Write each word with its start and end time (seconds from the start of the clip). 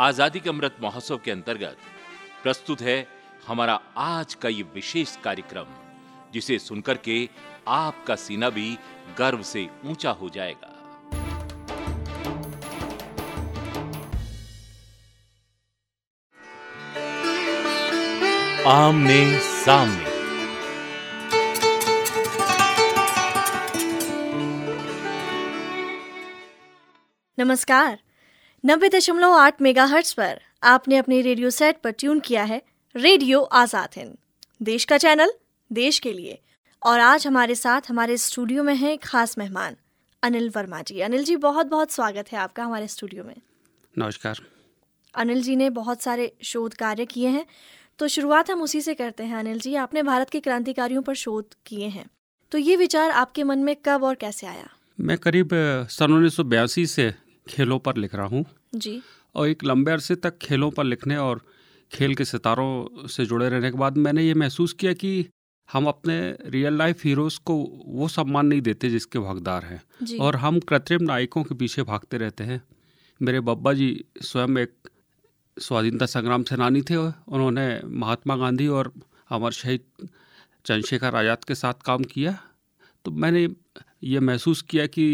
आज़ादी 0.00 0.40
के 0.40 0.48
अमृत 0.48 0.76
महोत्सव 0.82 1.16
के 1.24 1.30
अंतर्गत 1.30 1.76
प्रस्तुत 2.42 2.80
है 2.80 2.96
हमारा 3.46 3.74
आज 3.96 4.34
का 4.34 4.48
ये 4.48 4.62
विशेष 4.74 5.14
कार्यक्रम, 5.24 5.66
जिसे 6.32 6.58
सुनकर 6.58 6.96
के 6.96 7.28
आपका 7.68 8.14
सीना 8.16 8.50
भी 8.50 8.78
गर्व 9.18 9.42
से 9.42 9.68
ऊँचा 9.86 10.10
हो 10.10 10.28
जाएगा। 10.28 10.76
आमने 18.70 19.38
सामने। 19.40 20.08
नमस्कार। 27.38 27.98
नब्बे 28.64 28.88
दशमलव 28.88 29.32
आठ 29.32 29.60
मेगा 29.62 29.84
हर्ट्स 29.84 30.12
पर 30.12 30.40
आपने 30.62 30.96
अपने 30.96 31.20
रेडियो 31.22 31.50
सेट 31.50 31.76
पर 31.84 31.90
ट्यून 31.92 32.18
किया 32.20 32.42
है 32.44 32.60
रेडियो 32.94 33.40
आज़ाद 33.40 33.94
हिंद 33.96 34.16
देश 34.60 34.84
का 34.84 34.98
चैनल 34.98 35.30
देश 35.70 35.98
के 35.98 36.12
लिए। 36.12 36.38
और 36.82 37.00
आज 37.00 37.26
हमारे 37.26 37.54
साथ 37.54 37.88
हमारे 37.88 38.16
स्टूडियो 38.16 38.62
में 38.62 38.74
है 38.76 38.96
खास 38.98 39.36
मेहमान 39.38 39.76
अनिल 40.22 40.50
वर्मा 40.56 40.80
जी। 40.82 41.00
अनिल 41.00 41.24
जी 41.24 41.36
बहुत 41.38 41.66
बहुत 41.66 41.92
स्वागत 41.92 42.32
है 42.32 42.38
आपका 42.38 42.64
हमारे 42.64 42.88
स्टूडियो 42.88 43.24
में। 43.24 43.34
नमस्कार। 43.94 44.40
अनिल 45.14 45.42
जी 45.42 45.56
ने 45.56 45.70
बहुत 45.70 46.02
सारे 46.02 46.30
शोध 46.44 46.74
कार्य 46.74 47.06
किए 47.06 47.28
हैं 47.28 47.46
तो 47.98 48.08
शुरुआत 48.08 48.50
हम 48.50 48.62
उसी 48.62 48.80
से 48.80 48.94
करते 48.94 49.24
हैं 49.24 49.36
अनिल 49.36 49.60
जी। 49.60 49.74
आपने 49.76 50.02
भारत 50.02 50.30
के 50.30 50.40
क्रांतिकारियों 50.40 51.02
पर 51.02 51.14
शोध 51.16 51.56
किए 51.66 51.88
हैं 51.88 52.08
तो 52.52 52.58
ये 52.58 52.76
विचार 52.76 53.10
आपके 53.22 53.44
मन 53.44 53.58
में 53.60 53.74
कब 53.84 54.04
और 54.04 54.14
कैसे 54.16 54.46
आया? 54.46 54.68
मैं 54.98 55.18
करीब 55.18 55.48
सन 55.90 56.12
उन्नीस 56.12 56.36
सौ 56.36 56.44
बयासी 56.46 56.86
से 56.88 57.12
खेलों 57.46 57.78
पर 57.78 57.96
लिख 57.96 58.14
रहा 58.14 58.26
हूँ। 58.26 58.44
जी। 58.74 59.00
और 59.34 59.48
एक 59.48 59.64
लंबे 59.64 59.92
अरसे 59.92 60.14
तक 60.16 60.38
खेलों 60.38 60.70
पर 60.70 60.84
लिखने 60.84 61.16
और 61.16 61.40
खेल 61.90 62.14
के 62.14 62.24
सितारों 62.24 63.06
से 63.08 63.26
जुड़े 63.26 63.48
रहने 63.48 63.70
के 63.70 63.78
बाद 63.78 63.96
मैंने 63.98 64.22
ये 64.22 64.34
महसूस 64.34 64.72
किया 64.72 64.92
कि 64.92 65.26
हम 65.68 65.86
अपने 65.86 66.18
रियल 66.46 66.76
लाइफ 66.78 67.04
हीरोज़ 67.04 67.38
को 67.46 67.54
वो 67.86 68.08
सम्मान 68.08 68.46
नहीं 68.46 68.60
देते 68.60 68.90
जिसके 68.90 69.18
हकदार 69.20 69.64
हैं। 69.64 70.18
और 70.18 70.36
हम 70.36 70.60
कृत्रिम 70.60 71.02
नायकों 71.02 71.42
के 71.44 71.54
पीछे 71.54 71.82
भागते 71.82 72.18
रहते 72.18 72.44
हैं। 72.44 72.62
मेरे 73.20 73.40
बब्बा 73.40 73.72
जी 73.72 73.88
स्वयं 74.22 74.58
एक 74.58 74.72
स्वाधीनता 75.56 76.06
संग्राम 76.06 76.42
सेनानी 76.42 76.82
थे 76.82 76.96
उन्होंने 76.96 77.66
महात्मा 77.84 78.36
गांधी 78.36 78.66
और 78.68 78.92
अमर 79.30 79.52
शहीद 79.52 80.08
चंद्रशेखर 80.66 81.14
आज़ाद 81.14 81.44
के 81.44 81.54
साथ 81.54 81.82
काम 81.84 82.04
किया। 82.04 82.38
तो 83.04 83.10
मैंने 83.12 83.46
ये 84.04 84.20
महसूस 84.20 84.62
किया 84.62 84.86
कि 84.86 85.06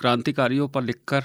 क्रांतिकारियों 0.00 0.68
पर 0.68 0.82
लिखकर 0.82 1.24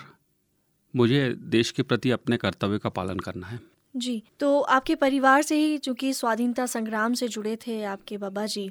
मुझे 0.93 1.29
देश 1.49 1.71
के 1.71 1.83
प्रति 1.83 2.11
अपने 2.11 2.37
कर्तव्य 2.37 2.77
का 2.77 2.89
पालन 2.91 3.19
करना 3.19 3.47
है। 3.47 3.59
जी 3.95 4.21
तो 4.39 4.59
आपके 4.59 4.95
परिवार 4.95 5.41
से 5.41 5.55
ही 5.57 5.77
चूँकि 5.77 6.13
स्वाधीनता 6.13 6.65
संग्राम 6.65 7.13
से 7.13 7.27
जुड़े 7.27 7.55
थे 7.57 7.83
आपके 7.85 8.17
बाबा 8.17 8.45
जी 8.45 8.69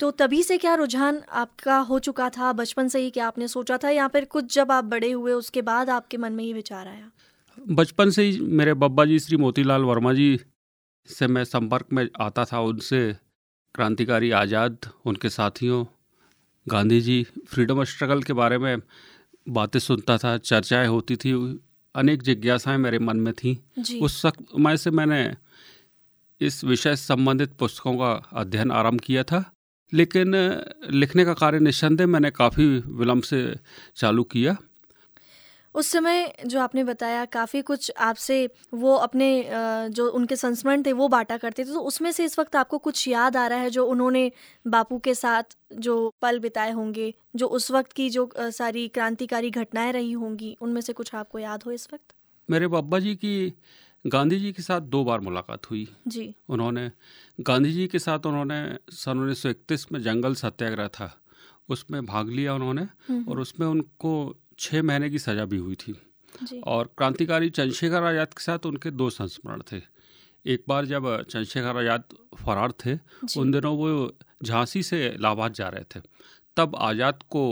तो 0.00 0.10
तभी 0.12 0.42
से 0.42 0.56
क्या 0.58 0.74
रुझान 0.74 1.22
आपका 1.32 1.76
हो 1.80 1.98
चुका 1.98 2.28
था? 2.30 2.52
बचपन 2.52 2.88
से 2.88 3.00
ही 3.00 3.10
क्या 3.10 3.26
आपने 3.26 3.48
सोचा 3.48 3.78
था? 3.78 3.90
या 3.90 4.08
फिर 4.08 4.24
कुछ 4.24 4.54
जब 4.54 4.72
आप 4.72 4.84
बड़े 4.84 5.10
हुए 5.10 5.32
उसके 5.32 5.62
बाद 5.62 5.90
आपके 5.90 6.16
मन 6.16 6.32
में 6.32 6.44
ये 6.44 6.52
विचार 6.52 6.88
आया? 6.88 7.10
बचपन 7.58 8.10
से 8.10 8.22
ही 8.22 8.40
मेरे 8.40 8.74
बब्बा 8.74 9.04
जी 9.04 9.18
श्री 9.18 9.36
मोतीलाल 9.36 9.82
वर्मा 9.82 10.12
जी 10.12 10.38
से 11.08 11.26
मैं 11.26 11.44
संपर्क 11.44 11.86
में 11.92 12.08
आता 12.20 12.44
था। 12.44 12.60
उनसे 12.62 13.00
क्रांतिकारी 13.74 14.30
आज़ाद 14.32 14.88
उनके 15.04 15.30
साथियों 15.30 15.84
गांधी 16.66 17.00
जी 17.00 17.22
फ्रीडम 17.48 17.82
स्ट्रगल 17.84 18.22
के 18.22 18.32
बारे 18.32 18.58
में 18.58 18.76
बातें 19.48 19.78
सुनता 19.80 20.18
था 20.18 20.36
चर्चाएँ 20.38 20.86
होती 20.86 21.16
थी 21.16 21.32
अनेक 21.94 22.22
जिज्ञासाएँ 22.22 22.78
मेरे 22.78 22.98
मन 22.98 23.16
में 23.16 23.32
थी। 23.34 23.58
उस 24.02 24.22
समय 24.26 24.76
से 24.76 24.90
मैंने 24.90 25.36
इस 26.40 26.64
विषय 26.64 26.96
से 26.96 27.04
संबंधित 27.06 27.52
पुस्तकों 27.58 27.94
का 27.96 28.12
अध्ययन 28.32 28.70
आरंभ 28.70 29.00
किया 29.00 29.22
था 29.22 29.52
लेकिन 29.92 30.32
लिखने 30.90 31.24
का 31.24 31.34
कार्य 31.34 31.58
निस्संदेह 31.58 32.06
मैंने 32.06 32.30
काफ़ी 32.30 32.66
विलम्ब 32.86 33.22
से 33.22 33.56
चालू 33.96 34.22
किया। 34.24 34.56
उस 35.76 35.86
समय 35.86 36.32
जो 36.46 36.60
आपने 36.60 36.84
बताया 36.84 37.24
काफ़ी 37.24 37.60
कुछ 37.62 37.90
आपसे 38.00 38.38
वो 38.74 38.94
अपने 38.96 39.28
जो 39.90 40.06
उनके 40.10 40.36
संस्मरण 40.36 40.82
थे 40.82 40.92
वो 40.92 41.08
बांटा 41.08 41.36
करते 41.36 41.64
थे। 41.64 41.68
तो 41.68 41.80
उसमें 41.82 42.10
से 42.12 42.24
इस 42.24 42.38
वक्त 42.38 42.56
आपको 42.56 42.78
कुछ 42.78 43.06
याद 43.08 43.36
आ 43.36 43.46
रहा 43.46 43.58
है 43.58 43.70
जो 43.70 43.86
उन्होंने 43.86 44.30
बापू 44.66 44.98
के 44.98 45.14
साथ 45.14 45.56
जो 45.78 45.96
पल 46.22 46.38
बिताए 46.38 46.72
होंगे 46.72 47.12
जो 47.36 47.46
उस 47.48 47.70
वक्त 47.70 47.92
की 47.92 48.08
जो 48.10 48.28
सारी 48.36 48.86
क्रांतिकारी 48.88 49.50
घटनाएँ 49.52 49.92
रही 49.92 50.12
होंगी 50.12 50.56
उनमें 50.60 50.80
से 50.80 50.92
कुछ 50.92 51.14
आपको 51.14 51.38
याद 51.38 51.62
हो 51.62 51.72
इस 51.72 51.88
वक्त? 51.92 52.14
मेरे 52.48 52.66
बाबा 52.68 52.98
जी 52.98 53.14
की 53.14 53.52
गांधी 54.04 54.38
जी 54.40 54.52
के 54.52 54.62
साथ 54.62 54.80
दो 54.80 55.02
बार 55.04 55.20
मुलाकात 55.20 55.70
हुई। 55.70 55.86
जी। 56.08 56.34
उन्होंने 56.48 56.90
गांधी 57.42 57.72
जी 57.72 57.86
के 57.86 57.98
साथ 57.98 58.26
उन्होंने 58.26 58.58
सन 58.94 59.18
उन्नीस 59.18 59.42
सौ 59.42 59.48
इकतीस 59.48 59.86
में 59.92 60.02
जंगल 60.02 60.34
सत्याग्रह 60.36 60.88
था। 60.88 61.12
उसमें 61.68 62.04
भाग 62.06 62.28
लिया 62.30 62.54
उन्होंने 62.54 62.86
और 63.22 63.40
उसमें 63.40 63.66
उनको 63.66 64.12
छः 64.58 64.82
महीने 64.82 65.10
की 65.10 65.18
सज़ा 65.18 65.44
भी 65.44 65.56
हुई 65.58 65.74
थी। 65.76 65.94
और 66.66 66.92
क्रांतिकारी 66.98 67.50
चंद्रशेखर 67.50 68.02
आज़ाद 68.04 68.34
के 68.34 68.42
साथ 68.42 68.66
उनके 68.66 68.90
दो 68.92 69.08
संस्मरण 69.10 69.62
थे। 69.72 69.80
एक 70.44 70.64
बार 70.68 70.86
जब 70.86 71.06
चंद्रशेखर 71.22 71.76
आज़ाद 71.78 72.04
फरार 72.36 72.72
थे 72.80 72.94
उन 73.36 73.52
दिनों 73.52 73.76
वो 73.76 74.12
झांसी 74.44 74.82
से 74.82 75.06
इलाहाबाद 75.06 75.52
जा 75.54 75.68
रहे 75.68 75.84
थे। 75.94 76.00
तब 76.56 76.76
आज़ाद 76.80 77.22
को 77.30 77.44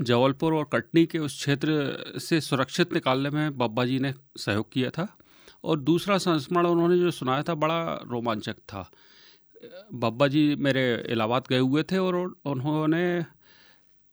जबलपुर 0.00 0.54
और 0.54 0.68
कटनी 0.72 1.04
के 1.06 1.18
उस 1.18 1.36
क्षेत्र 1.36 2.18
से 2.20 2.40
सुरक्षित 2.40 2.92
निकालने 2.94 3.30
में 3.30 3.56
बब्बा 3.58 3.84
जी 3.84 3.98
ने 3.98 4.14
सहयोग 4.38 4.72
किया 4.72 4.90
था। 4.90 5.06
और 5.64 5.80
दूसरा 5.80 6.16
संस्मरण 6.20 6.66
उन्होंने 6.66 6.98
जो 6.98 7.10
सुनाया 7.10 7.42
था 7.42 7.54
बड़ा 7.56 7.82
रोमांचक 8.06 8.56
था। 8.68 8.90
बब्बा 9.94 10.26
जी 10.28 10.54
मेरे 10.56 10.84
इलाहाबाद 11.10 11.44
गए 11.50 11.58
हुए 11.58 11.82
थे 11.82 11.98
और 11.98 12.16
उन्होंने 12.46 13.04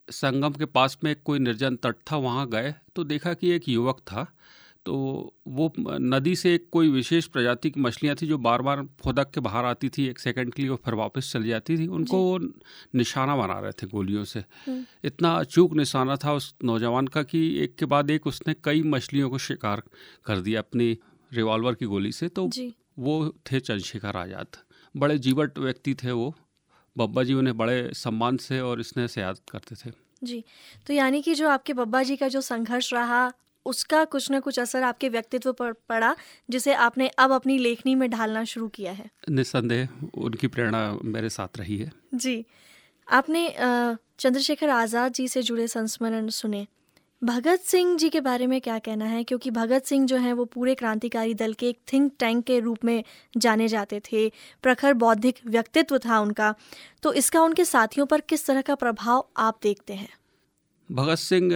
संगम 0.07 0.53
के 0.53 0.65
पास 0.67 0.97
में 1.03 1.11
एक 1.11 1.21
कोई 1.23 1.39
निर्जन 1.39 1.75
तट 1.75 1.95
था 2.11 2.17
वहाँ 2.17 2.47
गए 2.49 2.73
तो 2.95 3.03
देखा 3.03 3.33
कि 3.33 3.49
एक 3.51 3.69
युवक 3.69 3.99
था। 4.07 4.27
तो 4.85 4.93
वो 5.47 5.71
नदी 5.79 6.35
से 6.35 6.53
एक 6.55 6.67
कोई 6.71 6.89
विशेष 6.89 7.25
प्रजाति 7.27 7.69
की 7.69 7.81
मछलियाँ 7.81 8.15
थी 8.15 8.27
जो 8.27 8.37
बार 8.37 8.61
बार 8.61 8.81
फुदक 9.01 9.31
के 9.33 9.39
बाहर 9.39 9.65
आती 9.65 9.89
थी 9.89 10.05
एक 10.07 10.19
सेकंड 10.19 10.53
के 10.53 10.61
लिए 10.61 10.71
और 10.71 10.77
फिर 10.85 10.93
वापस 10.93 11.31
चली 11.33 11.49
जाती 11.49 11.77
थी। 11.77 11.87
उनको 11.87 12.17
वो 12.17 12.37
निशाना 12.95 13.35
बना 13.35 13.59
रहे 13.59 13.71
थे 13.71 13.87
गोलियों 13.87 14.23
से। 14.23 14.39
हम्म, 14.39 14.85
इतना 15.03 15.33
अचूक 15.35 15.73
निशाना 15.73 16.15
था 16.15 16.33
उस 16.33 16.53
नौजवान 16.63 17.07
का 17.07 17.23
कि 17.23 17.47
एक 17.63 17.75
के 17.75 17.85
बाद 17.85 18.09
एक 18.09 18.27
उसने 18.27 18.55
कई 18.63 18.81
मछलियों 18.83 19.29
को 19.29 19.37
शिकार 19.39 19.83
कर 20.25 20.39
दिया 20.39 20.61
अपनी 20.61 20.97
रिवॉल्वर 21.31 21.75
की 21.75 21.85
गोली 21.85 22.11
से। 22.11 22.27
तो 22.29 22.49
वो 22.99 23.33
थे 23.51 23.59
चंद्रशेखर 23.59 24.17
आज़ाद। 24.17 24.57
बड़े 24.95 25.17
जीवट 25.19 25.59
व्यक्ति 25.59 25.93
थे 25.95 26.11
वो। 26.11 26.33
बब्बा 26.95 27.23
जी 27.23 27.33
उन्हें 27.33 27.57
बड़े 27.57 27.89
सम्मान 27.95 28.37
से 28.39 28.59
और 28.61 28.81
स्नेह 28.83 29.07
से 29.07 29.21
याद 29.21 29.37
करते 29.51 29.75
थे। 29.75 29.91
जी 30.23 30.43
तो 30.87 30.93
यानी 30.93 31.21
कि 31.21 31.33
जो 31.33 31.49
आपके 31.49 31.73
बब्बा 31.73 32.01
जी 32.03 32.15
का 32.15 32.27
जो 32.27 32.41
संघर्ष 32.41 32.93
रहा 32.93 33.31
उसका 33.65 34.03
कुछ 34.05 34.29
ना 34.31 34.39
कुछ 34.39 34.59
असर 34.59 34.83
आपके 34.83 35.09
व्यक्तित्व 35.09 35.51
पर 35.53 35.73
पड़ा 35.89 36.15
जिसे 36.49 36.73
आपने 36.75 37.07
अब 37.19 37.31
अपनी 37.31 37.57
लेखनी 37.57 37.95
में 37.95 38.09
ढालना 38.09 38.43
शुरू 38.43 38.67
किया 38.67 38.91
है? 38.91 39.09
निस्संदेह 39.29 39.87
उनकी 40.17 40.47
प्रेरणा 40.47 40.97
मेरे 41.05 41.29
साथ 41.29 41.57
रही 41.57 41.77
है। 41.77 41.91
जी 42.15 42.45
आपने 43.07 43.47
चंद्रशेखर 43.57 44.69
आज़ाद 44.69 45.13
जी 45.13 45.27
से 45.27 45.41
जुड़े 45.41 45.67
संस्मरण 45.67 46.27
सुने। 46.29 46.65
भगत 47.23 47.59
सिंह 47.59 47.97
जी 47.97 48.09
के 48.09 48.21
बारे 48.21 48.47
में 48.47 48.61
क्या 48.61 48.79
कहना 48.79 49.05
है? 49.05 49.23
क्योंकि 49.23 49.51
भगत 49.51 49.85
सिंह 49.85 50.05
जो 50.07 50.17
हैं, 50.17 50.33
वो 50.33 50.45
पूरे 50.45 50.75
क्रांतिकारी 50.75 51.33
दल 51.33 51.53
के 51.53 51.69
एक 51.69 51.79
थिंक 51.93 52.11
टैंक 52.19 52.45
के 52.45 52.59
रूप 52.59 52.85
में 52.85 53.03
जाने 53.37 53.67
जाते 53.67 54.01
थे। 54.11 54.31
प्रखर 54.63 54.93
बौद्धिक 54.93 55.35
व्यक्तित्व 55.45 55.97
था 55.97 56.19
उनका। 56.19 56.55
तो 57.03 57.13
इसका 57.13 57.41
उनके 57.41 57.65
साथियों 57.65 58.05
पर 58.05 58.21
किस 58.21 58.45
तरह 58.45 58.61
का 58.61 58.75
प्रभाव 58.75 59.27
आप 59.37 59.59
देखते 59.63 59.93
हैं? 59.93 60.09
भगत 60.91 61.17
सिंह 61.17 61.53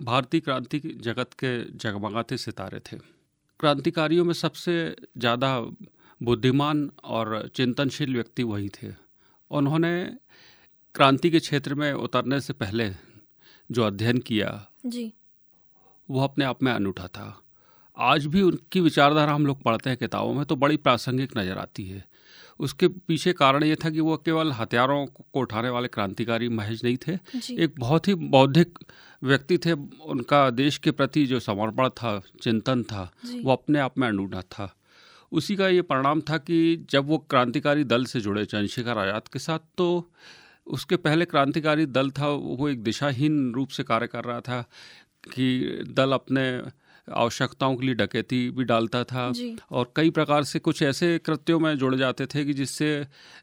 भारतीय 0.00 0.40
क्रांति 0.40 0.78
जगत 0.78 1.32
के 1.34 1.78
जगमगाते 1.78 2.36
सितारे 2.36 2.80
थे। 2.80 2.96
क्रांतिकारियों 3.60 4.24
में 4.24 4.34
सबसे 4.34 4.96
ज़्यादा 5.18 5.58
बुद्धिमान 6.20 6.90
और 7.04 7.50
चिंतनशील 7.54 8.14
व्यक्ति 8.14 8.42
वही 8.42 8.68
थे। 8.68 8.92
उन्होंने 9.50 9.94
क्रांति 10.94 11.30
के 11.30 11.38
क्षेत्र 11.38 11.74
में 11.74 11.92
उतरने 11.92 12.40
से 12.40 12.52
पहले 12.52 12.90
जो 13.72 13.84
अध्ययन 13.84 14.18
किया 14.20 14.48
जी। 14.86 15.12
वो 16.08 16.20
अपने 16.20 16.44
आप 16.44 16.62
में 16.62 16.72
अनूठा 16.72 17.06
था। 17.08 17.26
आज 17.96 18.26
भी 18.26 18.42
उनकी 18.42 18.80
विचारधारा 18.80 19.32
हम 19.32 19.46
लोग 19.46 19.62
पढ़ते 19.62 19.90
हैं 19.90 19.98
किताबों 19.98 20.34
में 20.34 20.44
तो 20.44 20.56
बड़ी 20.56 20.76
प्रासंगिक 20.78 21.36
नज़र 21.38 21.58
आती 21.58 21.84
है। 21.84 22.04
उसके 22.60 22.88
पीछे 22.88 23.32
कारण 23.32 23.64
ये 23.64 23.76
था 23.76 23.90
कि 23.90 24.00
वो 24.00 24.16
केवल 24.16 24.52
हथियारों 24.52 25.04
को 25.06 25.40
उठाने 25.40 25.68
वाले 25.68 25.88
क्रांतिकारी 25.88 26.48
महज 26.50 26.80
नहीं 26.84 26.96
थे 26.98 27.12
एक 27.54 27.74
बहुत 27.78 28.08
ही 28.08 28.14
बौद्धिक 28.14 28.78
व्यक्ति 29.22 29.58
थे। 29.58 29.72
उनका 29.72 30.48
देश 30.52 30.78
के 30.78 30.90
प्रति 30.90 31.24
जो 31.26 31.40
समर्पण 31.40 31.88
था 31.90 32.20
चिंतन 32.42 32.82
था 32.82 33.10
वो 33.34 33.52
अपने 33.52 33.78
आप 33.78 33.98
में 33.98 34.08
अनूठा 34.08 34.42
था। 34.42 34.74
उसी 35.32 35.56
का 35.56 35.68
ये 35.68 35.82
परिणाम 35.82 36.20
था 36.20 36.38
कि 36.38 36.86
जब 36.90 37.06
वो 37.08 37.18
क्रांतिकारी 37.30 37.84
दल 37.86 38.04
से 38.04 38.20
जुड़े 38.20 38.44
चंद्रशेखर 38.44 38.98
आज़ाद 38.98 39.28
के 39.28 39.38
साथ 39.38 39.58
तो 39.76 39.86
उसके 40.66 40.96
पहले 40.96 41.24
क्रांतिकारी 41.24 41.86
दल 41.86 42.10
था 42.10 42.28
वो 42.28 42.68
एक 42.68 42.82
दिशाहीन 42.82 43.52
रूप 43.52 43.68
से 43.68 43.82
कार्य 43.82 44.06
कर 44.06 44.24
रहा 44.24 44.40
था 44.40 44.60
कि 45.34 45.84
दल 45.88 46.12
अपने 46.12 46.44
आवश्यकताओं 47.08 47.76
के 47.76 47.86
लिए 47.86 47.94
डकैती 47.94 48.38
भी 48.50 48.64
डालता 48.64 49.02
था। 49.04 49.32
और 49.70 49.92
कई 49.96 50.10
प्रकार 50.10 50.44
से 50.44 50.58
कुछ 50.58 50.82
ऐसे 50.82 51.18
कृत्यों 51.18 51.58
में 51.60 51.74
जुड़ 51.78 51.94
जाते 51.94 52.26
थे 52.26 52.44
कि 52.44 52.52
जिससे 52.54 52.88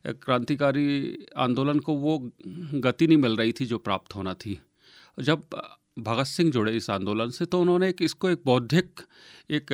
क्रांतिकारी 0.07 1.25
आंदोलन 1.37 1.79
को 1.79 1.93
वो 1.95 2.17
गति 2.47 3.07
नहीं 3.07 3.17
मिल 3.17 3.35
रही 3.35 3.51
थी 3.51 3.65
जो 3.65 3.77
प्राप्त 3.77 4.15
होना 4.15 4.33
थी। 4.33 4.59
जब 5.19 5.43
भगत 5.99 6.25
सिंह 6.25 6.51
जुड़े 6.51 6.75
इस 6.77 6.89
आंदोलन 6.89 7.29
से 7.29 7.45
तो 7.45 7.61
उन्होंने 7.61 7.89
एक 7.89 8.01
इसको 8.01 8.29
एक 8.29 8.41
बौद्धिक 8.45 8.99
एक 9.51 9.73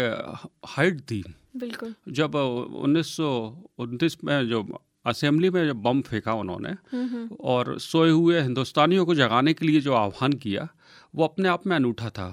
हाइट 0.67 1.01
दी। 1.09 1.23
बिल्कुल। 1.57 1.93
जब 2.09 2.35
उन्नीस 2.35 3.15
सौ 3.15 3.29
उनतीस 3.77 4.17
में 4.23 4.47
जो 4.47 4.61
असेंबली 5.05 5.49
में 5.49 5.65
जब 5.67 5.81
बम 5.81 6.01
फेंका 6.01 6.33
उन्होंने 6.33 6.69
हम्म 6.69 7.07
हम्म। 7.07 7.35
और 7.41 7.79
सोए 7.79 8.09
हुए 8.09 8.41
हिंदुस्तानियों 8.41 9.05
को 9.05 9.15
जगाने 9.15 9.53
के 9.53 9.65
लिए 9.65 9.81
जो 9.81 9.93
आह्वान 9.93 10.33
किया 10.33 10.67
वो 11.15 11.23
अपने 11.23 11.49
आप 11.49 11.67
में 11.67 11.75
अनूठा 11.75 12.09
था। 12.09 12.27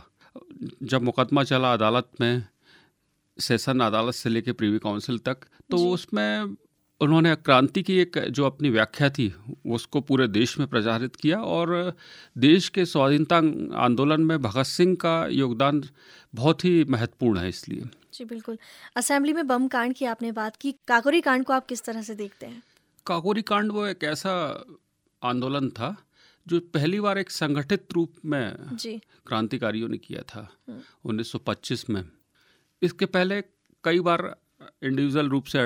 जब 0.83 1.03
मुकदमा 1.03 1.45
चला 1.45 1.73
अदालत 1.73 2.11
में 2.21 2.45
सेशन 3.39 3.81
अदालत 3.81 4.15
से 4.15 4.31
लेके 4.31 4.53
प्रीवी 4.53 4.79
काउंसिल 4.79 5.19
तक 5.19 5.37
तो 5.71 5.77
उसमें 5.91 6.57
उन्होंने 7.01 7.35
क्रांति 7.37 7.83
की 7.83 7.99
एक 7.99 8.19
जो 8.31 8.45
अपनी 8.47 8.71
व्याख्या 8.71 9.09
थी 9.11 9.33
उसको 9.67 10.01
पूरे 10.01 10.29
देश 10.29 10.59
में 10.59 10.69
प्रचारित 10.69 11.17
किया 11.17 11.39
और 11.39 11.97
देश 12.39 12.69
के 12.69 12.85
स्वाधीनता 12.85 13.37
आंदोलन 13.85 14.21
में 14.21 14.43
भगत 14.43 14.67
सिंह 14.67 14.95
का 14.95 15.27
योगदान 15.27 15.83
बहुत 16.35 16.65
ही 16.65 16.85
महत्वपूर्ण 16.85 17.39
है 17.39 17.49
इसलिए। 17.49 17.85
जी 18.13 18.25
बिल्कुल। 18.25 18.59
असेंबली 18.97 19.33
में 19.33 19.47
बम 19.47 19.69
कांड 19.69 19.95
की 19.95 20.05
आपने 20.05 20.33
बात 20.33 20.57
की 20.57 20.73
काकोरी 20.89 21.21
कांड 21.21 21.45
को 21.45 21.53
आप 21.53 21.67
किस 21.67 21.83
तरह 21.83 22.03
से 22.03 22.15
देखते 22.15 22.47
हैं? 22.47 22.63
काकोरी 23.07 23.43
कांड 23.43 23.73
वो 23.73 23.87
एक 23.87 24.05
ऐसा 24.05 24.65
आंदोलन 25.23 25.71
था 25.71 25.97
जो 26.47 26.61
पहली 26.61 27.01
बार 27.01 27.19
एक 27.19 27.31
संगठित 27.31 27.87
रूप 27.93 28.15
में 28.25 28.77
क्रांतिकारियों 29.27 29.89
ने 29.89 29.99
किया 29.99 30.23
था 30.23 30.49
हम्म। 30.69 30.81
1925 31.05 31.91
में। 31.91 32.05
इसके 32.83 33.07
पहले 33.07 33.43
कई 33.85 34.01
बार 34.01 34.37
इंडिविजुअल 34.83 35.29
रूप 35.29 35.45
से 35.45 35.59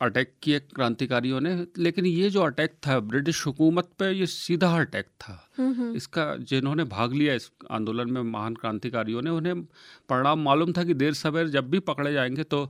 अटैक 0.00 0.32
किए 0.42 0.58
क्रांतिकारियों 0.60 1.40
ने 1.40 1.66
लेकिन 1.78 2.06
ये 2.06 2.30
जो 2.30 2.42
अटैक 2.42 2.74
था 2.86 2.98
ब्रिटिश 3.00 3.46
हुकूमत 3.46 3.88
पे 3.98 4.10
ये 4.12 4.26
सीधा 4.26 4.68
अटैक 4.80 5.06
था। 5.20 5.50
हम्म 5.58 5.72
हम्म। 5.74 5.96
इसका 5.96 6.36
जिन्होंने 6.36 6.84
भाग 6.84 7.12
लिया 7.12 7.34
इस 7.34 7.50
आंदोलन 7.70 8.10
में 8.10 8.22
महान 8.22 8.54
क्रांतिकारियों 8.54 9.22
ने 9.22 9.30
उन्हें 9.30 9.62
परिणाम 10.08 10.42
मालूम 10.42 10.72
था 10.72 10.84
कि 10.84 10.94
देर 10.94 11.14
सवेर 11.14 11.48
जब 11.48 11.70
भी 11.70 11.78
पकड़े 11.80 12.12
जाएँगे 12.12 12.42
तो 12.44 12.64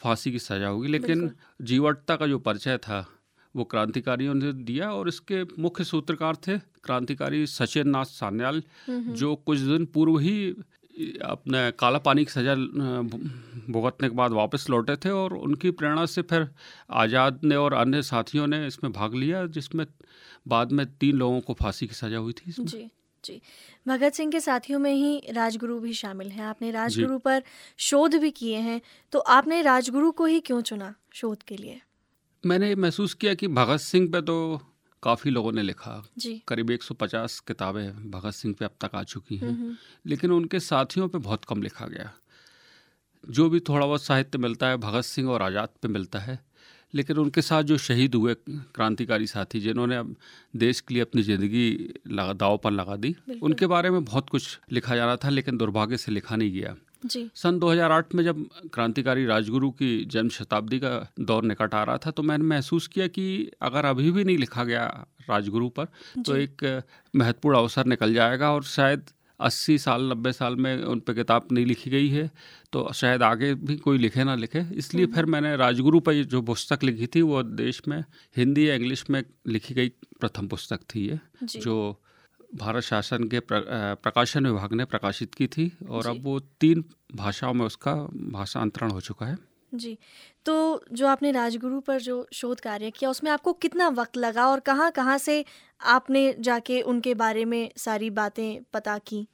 फांसी 0.00 0.32
की 0.32 0.38
सजा 0.38 0.68
होगी। 0.68 0.88
लेकिन 0.88 1.30
जीवटता 1.62 2.16
का 2.16 2.26
जो 2.26 2.38
परिचय 2.38 2.78
था 2.78 3.06
वो 3.54 3.64
क्रांतिकारियों 3.64 4.34
ने 4.34 4.52
दिया 4.52 4.90
और 4.92 5.08
इसके 5.08 5.42
मुख्य 5.58 5.84
सूत्रकार 5.84 6.36
थे 6.36 6.58
क्रांतिकारी 6.58 7.46
सचिन 7.46 7.88
नाथ 7.88 8.04
सान्याल 8.04 8.62
हम्म। 8.86 9.12
जो 9.14 9.34
कुछ 9.36 9.58
दिन 9.58 9.84
पूर्व 9.84 10.18
ही 10.18 10.54
अपने 11.24 11.70
काला 11.70 11.98
पानी 11.98 12.24
की 12.24 12.30
सजा 12.30 12.54
भुगतने 12.54 14.08
के 14.08 14.14
बाद 14.14 14.32
वापस 14.32 14.66
लौटे 14.70 14.96
थे 14.96 15.10
और 15.10 15.34
उनकी 15.34 15.70
प्रेरणा 15.72 16.06
से 16.06 16.22
फिर 16.22 16.48
आज़ाद 16.90 17.40
ने 17.44 17.56
और 17.56 17.72
अन्य 17.72 18.02
साथियों 18.02 18.46
ने 18.46 18.66
इसमें 18.66 18.92
भाग 18.92 19.14
लिया 19.14 19.44
जिसमें 19.48 19.86
बाद 20.48 20.72
में 20.72 20.86
तीन 20.94 21.16
लोगों 21.16 21.40
को 21.40 21.54
फांसी 21.54 21.86
की 21.86 21.94
सजा 21.94 22.18
हुई 22.18 22.32
थी 22.32 22.44
इसमें। 22.48 22.66
जी 22.66 22.88
जी। 23.24 23.40
भगत 23.88 24.12
सिंह 24.12 24.30
के 24.32 24.40
साथियों 24.40 24.78
में 24.78 24.92
ही 24.92 25.20
राजगुरु 25.30 25.78
भी 25.80 25.92
शामिल 25.92 26.28
हैं। 26.28 26.44
आपने 26.44 26.70
राजगुरु 26.70 27.18
पर 27.18 27.42
शोध 27.78 28.14
भी 28.14 28.30
किए 28.30 28.58
हैं 28.58 28.80
तो 29.12 29.18
आपने 29.18 29.60
राजगुरु 29.62 30.10
को 30.12 30.24
ही 30.24 30.40
क्यों 30.40 30.60
चुना 30.62 30.94
शोध 31.12 31.42
के 31.42 31.56
लिए? 31.56 31.80
मैंने 32.44 32.74
महसूस 32.74 33.14
किया 33.14 33.34
कि 33.34 33.48
भगत 33.48 33.80
सिंह 33.80 34.08
पे 34.12 34.20
तो 34.22 34.36
काफ़ी 35.02 35.30
लोगों 35.30 35.52
ने 35.52 35.62
लिखा। 35.62 36.02
जी। 36.18 36.42
करीब 36.48 36.70
150 36.70 37.40
किताबें 37.40 38.10
भगत 38.10 38.30
सिंह 38.30 38.54
पे 38.58 38.64
अब 38.64 38.70
तक 38.80 38.94
आ 38.94 39.02
चुकी 39.02 39.36
हैं। 39.36 39.78
लेकिन 40.06 40.30
उनके 40.30 40.60
साथियों 40.60 41.08
पे 41.08 41.18
बहुत 41.18 41.44
कम 41.44 41.62
लिखा 41.62 41.86
गया। 41.86 42.12
जो 43.28 43.48
भी 43.50 43.60
थोड़ा 43.60 43.86
बहुत 43.86 44.02
साहित्य 44.02 44.38
मिलता 44.38 44.68
है 44.68 44.76
भगत 44.76 45.04
सिंह 45.04 45.30
और 45.30 45.42
आज़ाद 45.42 45.68
पे 45.82 45.88
मिलता 45.88 46.18
है। 46.18 46.38
लेकिन 46.94 47.16
उनके 47.16 47.42
साथ 47.42 47.62
जो 47.62 47.76
शहीद 47.78 48.14
हुए 48.14 48.34
क्रांतिकारी 48.48 49.26
साथी 49.26 49.60
जिन्होंने 49.60 49.96
अब 49.96 50.14
देश 50.56 50.80
के 50.80 50.94
लिए 50.94 51.02
अपनी 51.02 51.22
ज़िंदगी 51.22 51.94
लगा 52.08 52.32
दाव 52.32 52.56
पर 52.58 52.70
लगा 52.70 52.96
दी 52.96 53.14
उनके 53.42 53.66
बारे 53.66 53.90
में 53.90 54.04
बहुत 54.04 54.30
कुछ 54.30 54.58
लिखा 54.72 54.96
जाना 54.96 55.16
था 55.16 55.28
लेकिन 55.28 55.58
दुर्भाग्य 55.58 55.96
से 55.96 56.12
लिखा 56.12 56.36
नहीं 56.36 56.52
गया। 56.52 56.74
जी। 57.06 57.30
सन 57.34 57.58
2008 57.58 58.14
में 58.14 58.24
जब 58.24 58.44
क्रांतिकारी 58.72 59.24
राजगुरु 59.26 59.70
की 59.70 60.04
जन्म 60.04 60.28
शताब्दी 60.28 60.78
का 60.78 61.12
दौर 61.20 61.44
निकट 61.44 61.74
आ 61.74 61.82
रहा 61.82 61.98
था 61.98 62.10
तो 62.10 62.22
मैंने 62.22 62.44
महसूस 62.44 62.86
किया 62.86 63.06
कि 63.06 63.50
अगर 63.62 63.84
अभी 63.84 64.10
भी 64.10 64.24
नहीं 64.24 64.38
लिखा 64.38 64.64
गया 64.64 64.84
राजगुरु 65.30 65.68
पर 65.68 65.84
तो 66.26 66.36
एक 66.36 66.82
महत्वपूर्ण 67.16 67.56
अवसर 67.56 67.86
निकल 67.86 68.14
जाएगा 68.14 68.50
और 68.50 68.62
शायद 68.64 69.04
80 69.40 69.78
साल 69.78 70.12
90 70.12 70.32
साल 70.32 70.56
में 70.56 70.84
उन 70.84 71.00
पर 71.00 71.14
किताब 71.14 71.48
नहीं 71.52 71.66
लिखी 71.66 71.90
गई 71.90 72.08
है 72.08 72.30
तो 72.72 72.92
शायद 72.92 73.22
आगे 73.22 73.54
भी 73.54 73.76
कोई 73.76 73.98
लिखे 73.98 74.24
ना 74.24 74.34
लिखे। 74.34 74.64
इसलिए 74.74 75.06
फिर 75.06 75.24
मैंने 75.26 75.56
राजगुरु 75.56 76.00
पर 76.00 76.22
जो 76.24 76.42
पुस्तक 76.42 76.84
लिखी 76.84 77.06
थी 77.06 77.22
वो 77.22 77.42
देश 77.42 77.82
में 77.88 78.04
हिंदी 78.36 78.68
या 78.68 78.74
इंग्लिश 78.74 79.04
में 79.10 79.22
लिखी 79.46 79.74
गई 79.74 79.88
प्रथम 80.20 80.48
पुस्तक 80.48 80.80
थी 80.94 81.08
ये 81.08 81.18
जो 81.44 82.02
भारत 82.54 82.82
शासन 82.82 83.24
के 83.24 83.40
प्र, 83.40 83.60
प्रकाशन 84.02 84.46
विभाग 84.46 84.72
ने 84.72 84.84
प्रकाशित 84.84 85.34
की 85.34 85.46
थी 85.46 85.72
और 85.88 86.06
अब 86.06 86.22
वो 86.22 86.40
तीन 86.40 86.84
भाषाओं 87.14 87.54
में 87.54 87.66
उसका 87.66 87.94
भाषांतरण 88.30 88.90
हो 88.90 89.00
चुका 89.00 89.26
है। 89.26 89.36
जी। 89.74 89.98
तो 90.44 90.84
जो 90.92 91.06
आपने 91.06 91.32
राजगुरु 91.32 91.80
पर 91.80 92.00
जो 92.00 92.26
शोध 92.32 92.60
कार्य 92.60 92.90
किया 92.90 93.10
उसमें 93.10 93.30
आपको 93.30 93.52
कितना 93.52 93.88
वक्त 93.88 94.16
लगा 94.16 94.46
और 94.46 94.60
कहाँ 94.60 94.90
कहाँ 94.90 95.18
से 95.18 95.44
आपने 95.80 96.34
जाके 96.40 96.80
उनके 96.82 97.14
बारे 97.14 97.44
में 97.44 97.70
सारी 97.76 98.10
बातें 98.10 98.62
पता 98.72 98.98
की? 98.98 99.26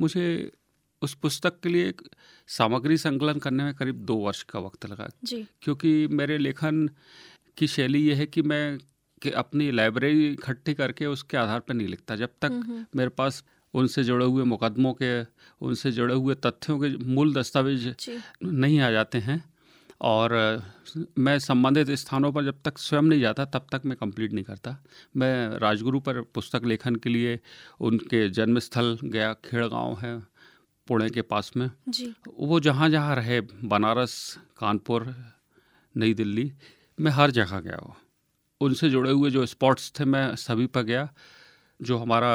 मुझे 0.00 0.52
उस 1.02 1.14
पुस्तक 1.14 1.60
के 1.60 1.68
लिए 1.68 1.94
सामग्री 2.46 2.96
संकलन 2.96 3.38
करने 3.38 3.64
में 3.64 3.74
करीब 3.74 3.96
दो 3.96 4.16
वर्ष 4.16 4.42
का 4.42 4.58
वक्त 4.58 4.86
लगा। 4.86 5.08
जी। 5.24 5.46
क्योंकि 5.62 6.06
मेरे 6.06 6.38
लेखन 6.38 6.90
की 7.56 7.66
शैली 7.66 8.02
ये 8.06 8.14
है 8.14 8.26
कि 8.26 8.42
मैं 8.42 8.78
कि 9.22 9.30
अपनी 9.30 9.70
लाइब्रेरी 9.70 10.28
इकट्ठी 10.28 10.74
करके 10.74 11.06
उसके 11.06 11.36
आधार 11.36 11.60
पर 11.60 11.74
नहीं 11.74 11.88
लिखता। 11.88 12.16
जब 12.16 12.28
तक 12.42 12.50
हम्म 12.50 12.62
हम्म, 12.62 12.84
मेरे 12.96 13.10
पास 13.10 13.44
उनसे 13.74 14.04
जुड़े 14.04 14.24
हुए 14.24 14.44
मुकदमों 14.44 14.92
के 14.94 15.12
उनसे 15.66 15.92
जुड़े 15.92 16.14
हुए 16.14 16.34
तथ्यों 16.46 16.78
के 16.78 16.88
मूल 17.14 17.32
दस्तावेज़ 17.34 17.88
नहीं 18.42 18.80
आ 18.80 18.90
जाते 18.90 19.18
हैं 19.18 19.42
और 20.00 20.32
मैं 21.18 21.38
संबंधित 21.38 21.90
स्थानों 21.96 22.32
पर 22.32 22.44
जब 22.44 22.58
तक 22.64 22.78
स्वयं 22.78 23.02
नहीं 23.02 23.20
जाता 23.20 23.44
तब 23.44 23.66
तक 23.72 23.82
मैं 23.84 23.96
कंप्लीट 23.96 24.32
नहीं 24.32 24.44
करता। 24.44 24.76
मैं 25.16 25.58
राजगुरु 25.58 26.00
पर 26.00 26.20
पुस्तक 26.34 26.64
लेखन 26.64 26.96
के 26.96 27.10
लिए 27.10 27.38
उनके 27.80 28.28
जन्मस्थल 28.30 28.98
गया 29.04 29.32
खेड़ 29.44 29.64
गाँव 29.66 29.98
है 30.00 30.18
पुणे 30.88 31.08
के 31.10 31.22
पास 31.22 31.52
में। 31.56 31.70
जी। 31.88 32.12
वो 32.38 32.60
जहाँ 32.60 32.88
जहाँ 32.90 33.16
रहे 33.16 33.40
बनारस 33.40 34.14
कानपुर 34.58 35.14
नई 35.94 36.14
दिल्ली 36.14 36.52
मैं 36.98 37.12
हर 37.12 37.30
जगह 37.30 37.60
गया 37.60 37.78
वो 37.82 37.96
उनसे 38.62 38.90
जुड़े 38.90 39.10
हुए 39.10 39.30
जो 39.30 39.46
स्पॉट्स 39.46 39.92
थे 40.00 40.04
मैं 40.04 40.24
सभी 40.36 40.66
पर 40.66 40.82
गया 40.82 41.08
जो 41.80 41.98
हमारा 41.98 42.32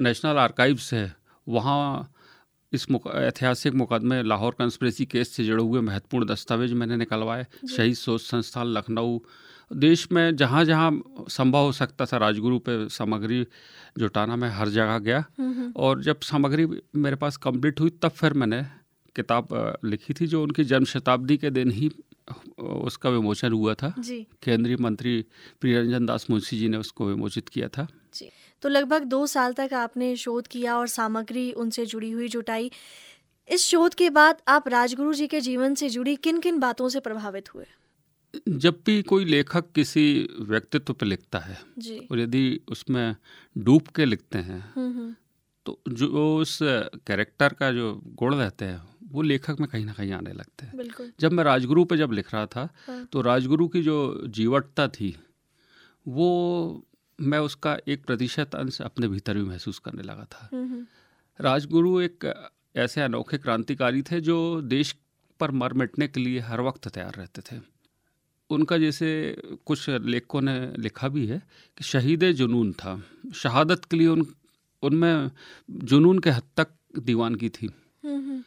नेशनल 0.00 0.36
आर्काइव्स 0.38 0.92
है 0.94 1.06
वहाँ 1.46 2.12
इस 2.72 2.90
मुक, 2.90 3.06
ऐतिहासिक 3.06 3.74
मुकदमे 3.74 4.22
लाहौर 4.22 4.54
कंस्परेसी 4.58 5.04
केस 5.06 5.28
से 5.32 5.44
जुड़े 5.44 5.62
हुए 5.62 5.80
महत्वपूर्ण 5.80 6.26
दस्तावेज़ 6.26 6.74
मैंने 6.74 6.96
निकलवाए 6.96 7.46
शहीद 7.76 7.94
सोच 7.94 8.20
संस्थान 8.20 8.66
लखनऊ 8.66 9.18
देश 9.72 10.06
में 10.12 10.36
जहाँ 10.36 10.64
जहाँ 10.64 10.90
संभव 11.28 11.64
हो 11.64 11.72
सकता 11.72 12.06
था 12.06 12.16
राजगुरु 12.16 12.58
पे 12.58 12.88
सामग्री 12.88 13.46
जुटाना 13.98 14.36
मैं 14.36 14.50
हर 14.50 14.68
जगह 14.68 14.98
गया। 14.98 15.24
हम्म 15.38 15.52
हम्म, 15.52 15.72
और 15.76 16.02
जब 16.02 16.20
सामग्री 16.20 16.66
मेरे 16.96 17.16
पास 17.16 17.36
कंप्लीट 17.36 17.80
हुई 17.80 17.90
तब 18.02 18.10
फिर 18.10 18.32
मैंने 18.32 18.62
किताब 19.16 19.78
लिखी 19.84 20.14
थी 20.14 20.26
जो 20.26 20.42
उनकी 20.42 20.64
जन्म 20.64 20.84
शताब्दी 20.84 21.36
के 21.36 21.50
दिन 21.50 21.70
ही 21.70 21.90
उसका 22.58 23.10
विमोचन 23.10 23.52
हुआ 23.52 23.74
था। 23.74 23.94
केंद्रीय 23.98 24.76
मंत्री 24.76 25.24
प्रियरंजन 25.60 26.06
दास 26.06 26.26
मुंशी 26.30 26.58
जी 26.58 26.68
ने 26.68 26.76
उसको 26.76 27.06
विमोचित 27.06 27.48
किया 27.48 27.68
था। 27.68 27.86
जी। 28.14 28.30
तो 28.62 28.68
लगभग 28.68 29.04
दो 29.04 29.26
साल 29.26 29.52
तक 29.52 29.70
आपने 29.74 30.16
शोध 30.16 30.46
किया 30.46 30.78
और 30.78 30.86
सामग्री 30.86 31.52
उनसे 31.52 31.86
जुड़ी 31.86 32.10
हुई 32.10 32.28
जुटाई। 32.28 32.70
इस 33.48 33.66
शोध 33.66 33.94
के 33.94 34.10
बाद 34.10 34.42
आप 34.48 34.68
राजगुरु 34.68 35.14
जी 35.14 35.26
के 35.26 35.40
जीवन 35.40 35.74
से 35.74 35.88
जुड़ी 35.88 36.16
किन 36.16 36.40
किन 36.40 36.58
बातों 36.58 36.88
से 36.88 37.00
प्रभावित 37.00 37.54
हुए? 37.54 37.66
जब 38.48 38.80
भी 38.86 39.02
कोई 39.02 39.24
लेखक 39.24 39.64
किसी 39.74 40.28
व्यक्तित्व 40.40 40.92
पर 40.92 41.06
लिखता 41.06 41.38
है 41.38 41.58
जी। 41.78 41.98
और 42.10 42.20
यदि 42.20 42.60
उसमें 42.68 43.16
डूब 43.58 43.82
के 43.82 44.04
लिखते 44.04 44.38
हैं। 44.38 44.72
तो 45.66 45.80
जो 45.88 46.36
उस 46.36 46.58
कैरेक्टर 47.06 47.52
का 47.52 47.70
जो 47.72 47.92
गुण 48.14 48.34
रहते 48.34 48.64
हैं 48.64 48.82
वो 49.12 49.22
लेखक 49.22 49.60
में 49.60 49.68
कहीं 49.68 49.84
ना 49.84 49.92
कहीं 49.92 50.12
आने 50.12 50.32
लगते 50.32 50.66
हैं। 50.66 51.12
जब 51.20 51.32
मैं 51.32 51.44
राजगुरु 51.44 51.84
पे 51.84 51.96
जब 51.96 52.12
लिख 52.12 52.34
रहा 52.34 52.46
था 52.46 52.68
हाँ। 52.86 53.04
तो 53.04 53.20
राजगुरु 53.20 53.68
की 53.68 53.82
जो 53.82 53.96
जीवटता 54.28 54.88
थी 54.88 55.14
वो 56.06 56.28
मैं 57.18 57.38
उसका 57.38 57.76
एक 57.88 58.04
प्रतिशत 58.04 58.54
अंश 58.54 58.80
अपने 58.82 59.08
भीतर 59.08 59.34
भी 59.34 59.42
महसूस 59.42 59.78
करने 59.78 60.02
लगा 60.02 60.24
था। 60.32 60.48
हम्म 60.52 60.64
हम्म, 60.64 60.86
राजगुरु 61.40 62.00
एक 62.00 62.32
ऐसे 62.76 63.00
अनोखे 63.00 63.38
क्रांतिकारी 63.38 64.02
थे 64.02 64.20
जो 64.20 64.60
देश 64.62 64.94
पर 65.40 65.50
मर 65.50 65.72
मिटने 65.72 66.08
के 66.08 66.20
लिए 66.20 66.40
हर 66.40 66.60
वक्त 66.60 66.88
तैयार 66.88 67.14
रहते 67.14 67.42
थे। 67.42 67.60
उनका 68.50 68.78
जैसे 68.78 69.08
कुछ 69.66 69.88
लेखकों 69.88 70.40
ने 70.40 70.72
लिखा 70.78 71.08
भी 71.08 71.26
है 71.26 71.38
कि 71.78 71.84
शहीद 71.84 72.24
जुनून 72.32 72.72
था। 72.72 73.02
शहादत 73.34 73.84
के 73.84 73.96
लिए 73.96 74.08
उन 74.08 74.26
उनमें 74.82 75.30
जुनून 75.70 76.18
के 76.18 76.30
हद 76.30 76.42
तक 76.56 76.68
दीवानगी 76.98 77.48
थी। 77.48 77.70
हम्म 78.04 78.16
हम्म, 78.16 78.42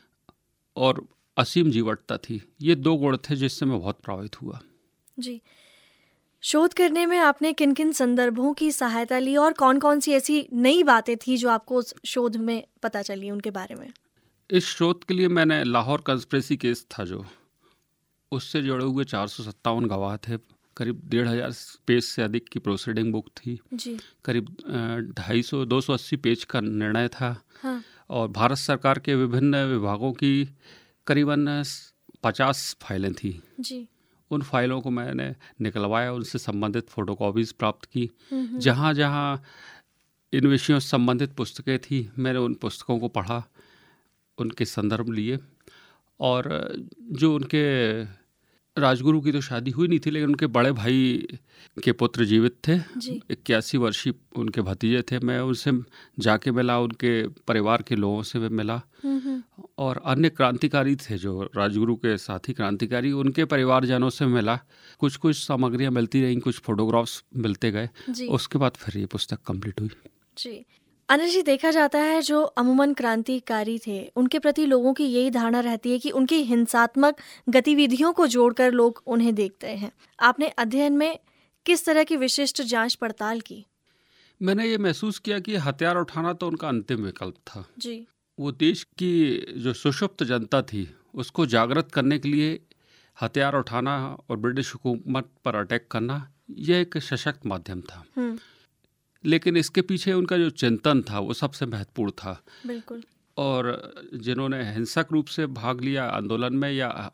और 0.76 1.08
असीम 1.38 1.72
जीवटता 1.72 2.18
थी। 2.18 2.54
ये 2.62 2.76
दो 2.76 2.96
गुण 2.96 3.18
थे 3.18 3.36
जिससे 3.36 3.66
मैं 3.66 3.80
बहुत 3.80 4.00
प्रभावित 4.00 4.42
हुआ। 4.42 4.60
जी। 5.20 5.42
शोध 6.42 6.74
करने 6.74 7.06
में 7.06 7.18
आपने 7.18 7.54
किन 7.54 7.74
किन 7.74 7.92
संदर्भों 7.92 8.54
की 8.54 8.72
सहायता 8.72 9.20
ली 9.20 9.36
और 9.36 9.54
कौन 9.54 9.80
कौन 9.80 10.00
सी 10.00 10.12
ऐसी 10.12 10.48
नई 10.54 10.84
बातें 10.84 11.18
थी 11.18 11.38
जो 11.38 11.50
आपको 11.50 11.76
उस 11.76 11.94
शोध 12.06 12.36
में 12.36 12.68
पता 12.84 13.02
चली 13.02 13.32
उनके 13.32 13.52
बारे 13.52 13.76
में? 13.76 13.92
इस 14.52 14.66
शोध 14.66 15.04
के 15.04 15.14
लिए 15.14 15.28
मैंने 15.28 15.64
लाहौर 15.64 16.02
कंस्प्रेसी 16.02 16.58
केस 16.58 16.88
था 16.92 17.06
जो। 17.06 17.26
उससे 18.32 18.62
जुड़े 18.62 18.86
हुए 18.86 19.04
चार 19.04 19.28
सौ 19.28 19.44
सत्तावन 19.44 19.86
गवाह 19.86 20.18
थे। 20.18 20.59
करीब 20.78 21.02
डेढ़ 21.06 21.28
हज़ार 21.28 21.54
पेज 21.88 22.04
से 22.04 22.22
अधिक 22.22 22.48
की 22.50 22.60
प्रोसीडिंग 22.60 23.12
बुक 23.12 23.28
थी। 23.38 23.60
जी। 23.74 23.98
करीब 24.26 24.56
ढाई 25.18 25.42
सौ 25.42 25.64
दो 25.66 25.80
सौ 25.82 25.94
अस्सी 25.94 26.16
पेज 26.18 26.44
का 26.44 26.60
निर्णय 26.62 27.08
था। 27.08 27.36
हाँ। 27.64 27.82
और 28.10 28.28
भारत 28.28 28.58
सरकार 28.58 29.00
के 29.00 29.16
विभिन्न 29.16 29.64
विभागों 29.66 30.12
की 30.14 30.50
करीबन 31.08 31.64
पचास 32.24 32.76
फाइलें 32.82 33.14
थी। 33.14 33.42
जी। 33.60 33.88
उन 34.32 34.42
फाइलों 34.42 34.80
को 34.82 34.90
मैंने 34.90 35.34
निकलवाया 35.62 36.12
उनसे 36.14 36.40
संबंधित 36.40 36.90
फोटोकॉपीज 36.90 37.52
प्राप्त 37.52 37.86
की। 37.86 38.10
हम्म, 38.32 38.60
जहाँ 38.60 38.94
जहाँ 38.94 39.44
इन 40.34 40.48
विषयों 40.48 40.80
से 40.80 40.88
संबंधित 40.90 41.34
पुस्तकें 41.34 41.78
थी 41.80 42.10
मैंने 42.18 42.40
उन 42.40 42.54
पुस्तकों 42.54 43.00
को 43.00 43.08
पढ़ा 43.08 43.44
उनके 44.38 44.66
संदर्भ 44.66 45.10
लिए। 45.10 45.40
और 46.20 46.50
जो 47.12 47.34
उनके 47.36 47.64
राजगुरु 48.78 49.22
की 49.22 49.32
तो 49.32 49.42
शादी 49.42 49.72
हुई 49.72 49.88
नहीं 49.88 50.00
थी 50.00 50.12
लेकिन 50.12 50.30
उनके 50.30 50.48
बड़े 50.48 50.72
भाई 50.72 51.28
के 51.84 51.92
पुत्र 51.92 52.26
जीवित 52.26 52.56
थे। 52.68 52.76
इक्यासी 53.32 53.78
वर्षीय 53.78 54.14
उनके 54.36 54.62
भतीजे 54.62 55.02
थे। 55.02 55.20
मैं 55.20 55.40
उनसे 55.40 55.72
जाके 56.20 56.52
मिला 56.52 56.80
उनके 56.80 57.28
परिवार 57.28 57.82
के 57.82 57.96
लोगों 57.96 58.24
से 58.24 58.40
भी 58.40 58.50
मिला। 58.50 58.82
हम्म, 59.04 59.20
हम्म, 59.20 59.64
और 59.78 60.02
अन्य 60.06 60.30
क्रांतिकारी 60.30 60.96
थे 60.96 61.18
जो 61.18 61.50
राजगुरु 61.56 61.96
के 61.96 62.18
साथी 62.18 62.54
क्रांतिकारी 62.54 63.12
उनके 63.12 63.46
परिवारजनों 63.46 64.10
से 64.10 64.26
मिला। 64.26 64.60
कुछ 65.00 65.16
कुछ 65.16 65.36
सामग्रियाँ 65.38 65.92
मिलती 65.92 66.22
रहीं 66.22 66.40
कुछ 66.40 66.60
फोटोग्राफ्स 66.60 67.24
मिलते 67.36 67.72
गए। 67.72 67.90
उसके 68.28 68.60
बाद 68.60 68.72
फिर 68.72 69.00
ये 69.00 69.06
पुस्तक 69.06 69.40
कंप्लीट 69.48 69.82
हुई। 69.82 69.90
जी। 70.38 70.66
अनिल 71.10 71.30
जी 71.30 71.42
देखा 71.42 71.72
जाता 71.72 72.00
है 72.00 72.22
जो 72.22 72.42
अमूमन 72.42 72.94
क्रांतिकारी 72.94 73.80
थे 73.88 74.12
उनके 74.16 74.40
प्रति 74.40 74.66
लोगों 74.66 74.94
की 74.94 75.04
यही 75.04 75.30
धारणा 75.32 75.60
रहती 75.60 75.92
है 75.92 76.00
कि 76.00 76.10
उनकी 76.12 76.36
हिंसात्मक 76.36 77.16
गतिविधियों 77.50 78.14
को 78.14 78.28
जोड़कर 78.28 78.72
लोग 78.72 79.02
उन्हें 79.08 79.34
देखते 79.36 79.68
हैं। 79.68 79.92
आपने 80.20 80.48
अध्ययन 80.48 80.94
में 80.94 81.20
किस 81.66 81.86
तरह 81.86 82.04
की 82.04 82.16
विशिष्ट 82.16 82.62
जाँच 82.62 82.96
पड़ताल 82.96 83.40
की? 83.40 83.66
मैंने 84.42 84.68
ये 84.68 84.78
महसूस 84.78 85.20
किया 85.20 85.40
कि 85.40 85.56
हथियार 85.56 85.98
उठाना 85.98 86.34
तो 86.34 86.48
उनका 86.48 86.68
अंतिम 86.68 87.02
विकल्प 87.02 87.36
था। 87.48 87.66
जी। 87.78 88.08
वो 88.40 88.52
देश 88.52 88.84
की 88.84 89.46
जो 89.58 89.74
सुषुप्त 89.74 90.24
जनता 90.24 90.62
थी 90.62 90.88
उसको 91.16 91.46
जागृत 91.46 91.92
करने 91.94 92.20
के 92.20 92.30
लिए 92.30 92.60
हथियार 93.22 93.56
उठाना 93.56 94.18
और 94.30 94.38
ब्रिटिश 94.38 94.74
हुकूमत 94.74 95.30
पर 95.46 95.56
अटैक 95.56 95.88
करना 95.92 96.32
यह 96.50 96.78
एक 96.78 96.98
सशक्त 96.98 97.46
माध्यम 97.46 97.82
था। 97.82 98.06
हम्म। 98.18 98.40
लेकिन 99.24 99.58
इसके 99.58 99.82
पीछे 99.82 100.14
उनका 100.14 100.38
जो 100.38 100.50
चिंतन 100.52 101.02
था 101.02 101.20
वो 101.20 101.34
सबसे 101.34 101.66
महत्वपूर्ण 101.66 102.12
था। 102.14 102.42
बिल्कुल। 102.68 103.04
और 103.38 103.94
जिन्होंने 104.16 104.64
हिंसक 104.72 105.08
रूप 105.12 105.26
से 105.28 105.46
भाग 105.48 105.82
लिया 105.82 106.06
आंदोलन 106.06 106.56
में 106.56 106.72
या 106.72 107.12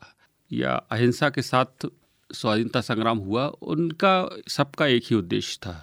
या 0.50 0.74
अहिंसा 0.92 1.30
के 1.30 1.42
साथ 1.42 1.86
स्वाधीनता 2.30 2.80
संग्राम 2.80 3.18
हुआ 3.18 3.46
उनका 3.64 4.14
सबका 4.48 4.86
एक 4.86 5.04
ही 5.10 5.16
उद्देश्य 5.16 5.58
था 5.62 5.74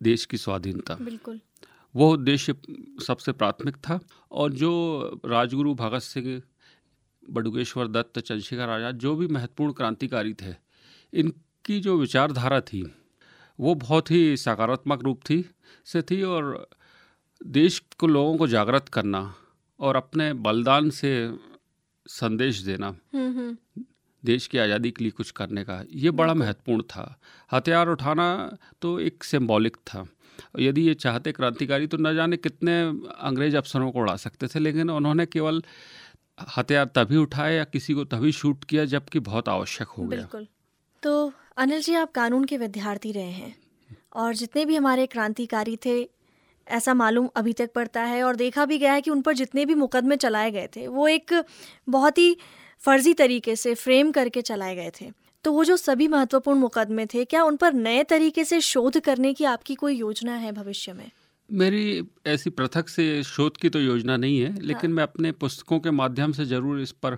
देश 0.00 0.24
की 0.24 0.36
स्वाधीनता। 0.36 0.94
बिल्कुल। 0.94 1.40
वो 1.94 2.12
उद्देश्य 2.12 2.54
सबसे 3.06 3.32
प्राथमिक 3.32 3.76
था। 3.78 3.98
और 4.30 4.52
जो 4.52 5.20
राजगुरु 5.26 5.74
भगत 5.74 6.02
सिंह 6.02 6.40
बडुकेश्वर 7.22 7.88
दत्त 7.88 8.18
चंद्रशेखर 8.18 8.68
आज़ाद 8.68 8.98
जो 8.98 9.14
भी 9.16 9.26
महत्वपूर्ण 9.28 9.72
क्रांतिकारी 9.72 10.34
थे 10.34 10.54
इनकी 11.12 11.78
जो 11.80 11.96
विचारधारा 11.98 12.60
थी 12.62 12.82
वो 13.62 13.74
बहुत 13.74 14.10
ही 14.10 14.36
सकारात्मक 14.36 15.02
रूप 15.04 15.20
थी 15.30 15.44
से 15.86 16.02
थी 16.02 16.22
और 16.22 16.68
देश 17.40 17.78
को 17.98 18.06
लोगों 18.06 18.36
को 18.36 18.46
जागृत 18.46 18.88
करना 18.88 19.22
और 19.80 19.96
अपने 19.96 20.32
बलिदान 20.32 20.90
से 20.90 21.12
संदेश 22.06 22.60
देना। 22.60 22.86
हम्म 23.14 23.38
हम्म। 23.38 23.84
देश 24.24 24.46
की 24.46 24.58
आज़ादी 24.58 24.90
के 24.90 25.04
लिए 25.04 25.10
कुछ 25.10 25.30
करने 25.30 25.64
का 25.64 25.82
ये 25.94 26.10
बड़ा 26.10 26.34
महत्वपूर्ण 26.34 26.82
था। 26.82 27.04
हथियार 27.52 27.88
उठाना 27.88 28.26
तो 28.82 28.98
एक 29.00 29.24
सिंबॉलिक 29.24 29.76
था। 29.86 30.04
यदि 30.58 30.82
ये 30.82 30.94
चाहते 30.94 31.32
क्रांतिकारी 31.32 31.86
तो 31.86 31.96
न 31.96 32.14
जाने 32.14 32.36
कितने 32.36 32.74
अंग्रेज़ 33.20 33.56
अफसरों 33.56 33.90
को 33.92 34.00
उड़ा 34.00 34.16
सकते 34.16 34.46
थे 34.46 34.58
लेकिन 34.58 34.90
उन्होंने 34.90 35.26
केवल 35.26 35.62
हथियार 36.56 36.90
तभी 36.94 37.16
उठाए 37.16 37.54
या 37.56 37.64
किसी 37.64 37.94
को 37.94 38.04
तभी 38.04 38.32
शूट 38.32 38.64
किया 38.64 38.84
जबकि 38.84 39.20
बहुत 39.20 39.48
आवश्यक 39.48 39.88
हो 39.88 40.04
गया। 40.04 40.28
तो 41.02 41.32
अनिल 41.56 41.80
जी 41.82 41.94
आप 41.94 42.12
कानून 42.12 42.44
के 42.44 42.56
विद्यार्थी 42.56 43.12
रहे 43.12 43.30
हैं 43.30 43.54
और 44.12 44.34
जितने 44.34 44.64
भी 44.64 44.76
हमारे 44.76 45.06
क्रांतिकारी 45.06 45.76
थे 45.76 46.08
ऐसा 46.66 46.94
मालूम 46.94 47.28
अभी 47.36 47.52
तक 47.52 47.72
पड़ता 47.72 48.02
है 48.02 48.22
और 48.22 48.36
देखा 48.36 48.64
भी 48.64 48.78
गया 48.78 48.92
है 48.92 49.00
कि 49.00 49.10
उन 49.10 49.20
पर 49.22 49.34
जितने 49.34 49.66
भी 49.66 49.74
मुकदमे 49.74 50.16
चलाए 50.16 50.50
गए 50.50 50.68
थे 50.76 50.86
वो 50.88 51.08
एक 51.08 51.42
बहुत 51.88 52.18
ही 52.18 52.36
फर्जी 52.82 53.14
तरीके 53.14 53.56
से 53.56 53.74
फ्रेम 53.74 54.12
करके 54.12 54.42
चलाए 54.42 54.74
गए 54.76 54.90
थे। 55.00 55.10
तो 55.44 55.52
वो 55.52 55.64
जो 55.64 55.76
सभी 55.76 56.08
महत्वपूर्ण 56.08 56.58
मुकदमे 56.58 57.06
थे 57.06 57.24
क्या 57.24 57.42
उन 57.44 57.56
पर 57.56 57.72
नए 57.72 58.02
तरीके 58.04 58.44
से 58.44 58.60
शोध 58.60 58.98
करने 59.00 59.32
की 59.34 59.44
आपकी 59.44 59.74
कोई 59.74 59.94
योजना 59.94 60.34
है 60.36 60.52
भविष्य 60.52 60.92
में? 60.92 61.10
मेरी 61.50 62.02
ऐसी 62.26 62.50
पृथक 62.50 62.88
से 62.88 63.22
शोध 63.22 63.56
की 63.56 63.68
तो 63.68 63.78
योजना 63.78 64.16
नहीं 64.16 64.40
है 64.40 64.52
लेकिन 64.60 64.90
हाँ। 64.90 64.96
मैं 64.96 65.02
अपने 65.02 65.32
पुस्तकों 65.32 65.78
के 65.80 65.90
माध्यम 65.90 66.32
से 66.32 66.44
ज़रूर 66.44 66.80
इस 66.80 66.92
पर 66.92 67.16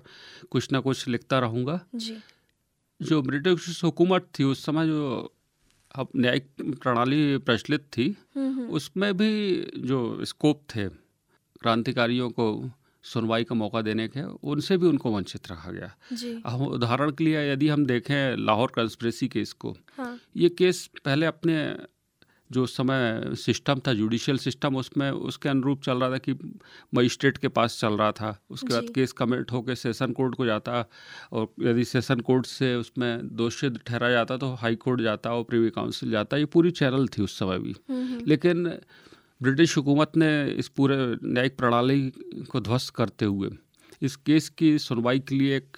कुछ 0.51 0.73
ना 0.73 0.81
कुछ 0.81 1.09
लिखता 1.09 1.39
रहूँगा। 1.39 1.81
जी 3.01 3.21
ब्रिटिश 3.21 3.83
हुकूमत 3.85 4.29
थी 4.39 4.45
उस 4.45 4.65
समय 4.65 4.87
जो 4.87 5.33
न्यायिक 6.17 6.47
प्रणाली 6.83 7.37
प्रचलित 7.39 7.81
थी 7.97 8.07
हम्म 8.37 8.47
हम्म, 8.55 8.69
उसमें 8.69 9.13
भी 9.17 9.31
जो 9.87 10.25
स्कोप 10.25 10.63
थे 10.75 10.89
क्रांतिकारियों 11.63 12.31
को 12.31 12.47
सुनवाई 13.05 13.45
का 13.45 13.55
मौका 13.55 13.81
देने 13.83 14.07
के 14.09 14.23
उनसे 14.51 14.77
भी 14.77 14.87
उनको 14.87 15.11
वंचित 15.11 15.51
रखा 15.51 15.71
गया। 15.71 15.91
हम 16.47 16.67
उदाहरण 16.67 17.11
के 17.13 17.25
लिए 17.25 17.51
यदि 17.53 17.69
हम 17.69 17.85
देखें 17.87 18.37
लाहौर 18.37 18.73
कंस्प्रेसी 18.77 19.29
केस 19.29 19.53
को 19.53 19.77
हाँ। 19.97 20.19
ये 20.37 20.49
केस 20.49 20.87
पहले 21.05 21.27
अपने 21.27 21.57
जो 22.55 22.63
उस 22.65 22.77
समय 22.77 23.35
सिस्टम 23.37 23.81
था 23.87 23.93
जुडिशियल 23.95 24.39
सिस्टम 24.39 24.77
उसमें 24.77 25.11
उसके 25.11 25.49
अनुरूप 25.49 25.83
चल 25.83 25.99
रहा 25.99 26.11
था 26.11 26.19
कि 26.19 26.33
मजिस्ट्रेट 26.95 27.39
के 27.39 27.49
पास 27.51 27.79
चल 27.81 27.93
रहा 27.95 28.11
था। 28.13 28.37
उसके 28.51 28.73
बाद 28.75 28.89
केस 28.95 29.13
कमिट 29.13 29.53
होकर 29.53 29.75
सेशन 29.77 30.13
कोर्ट 30.13 30.35
को 30.35 30.47
जाता 30.47 30.85
और 31.33 31.49
यदि 31.63 31.85
सेशन 31.85 32.21
कोर्ट 32.21 32.47
से 32.47 32.75
उसमें 32.77 33.35
दोषी 33.37 33.71
ठहरा 33.79 34.11
जाता 34.11 34.37
तो 34.37 34.53
हाई 34.63 34.77
कोर्ट 34.77 35.01
जाता 35.01 35.35
और 35.35 35.43
प्रीवी 35.45 35.71
काउंसिल 35.71 36.11
जाता। 36.11 36.37
ये 36.37 36.45
पूरी 36.55 36.71
चैनल 36.73 37.09
थी 37.09 37.23
उस 37.23 37.39
समय 37.39 37.59
भी। 37.59 37.75
हम्म 37.91 38.05
हम्म, 38.05 38.21
लेकिन 38.27 38.65
ब्रिटिश 39.43 39.77
हुकूमत 39.77 40.17
ने 40.17 40.31
इस 40.53 40.69
पूरे 40.69 40.97
न्यायिक 41.25 41.57
प्रणाली 41.57 42.01
को 42.51 42.61
ध्वस्त 42.61 42.95
करते 42.95 43.25
हुए 43.25 43.51
इस 44.03 44.17
केस 44.19 44.49
की 44.49 44.79
सुनवाई 44.81 45.19
के 45.21 45.35
लिए 45.35 45.57
एक 45.57 45.77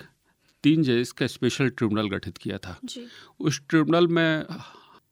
तीन 0.65 0.83
जज 0.83 1.11
का 1.13 1.27
स्पेशल 1.27 1.69
ट्रिब्यूनल 1.69 2.09
गठित 2.09 2.39
किया 2.39 2.59
था। 2.59 2.77
जी। 2.85 3.07
उस 3.41 3.61
ट्रिब्यूनल 3.69 4.07
में 4.09 4.47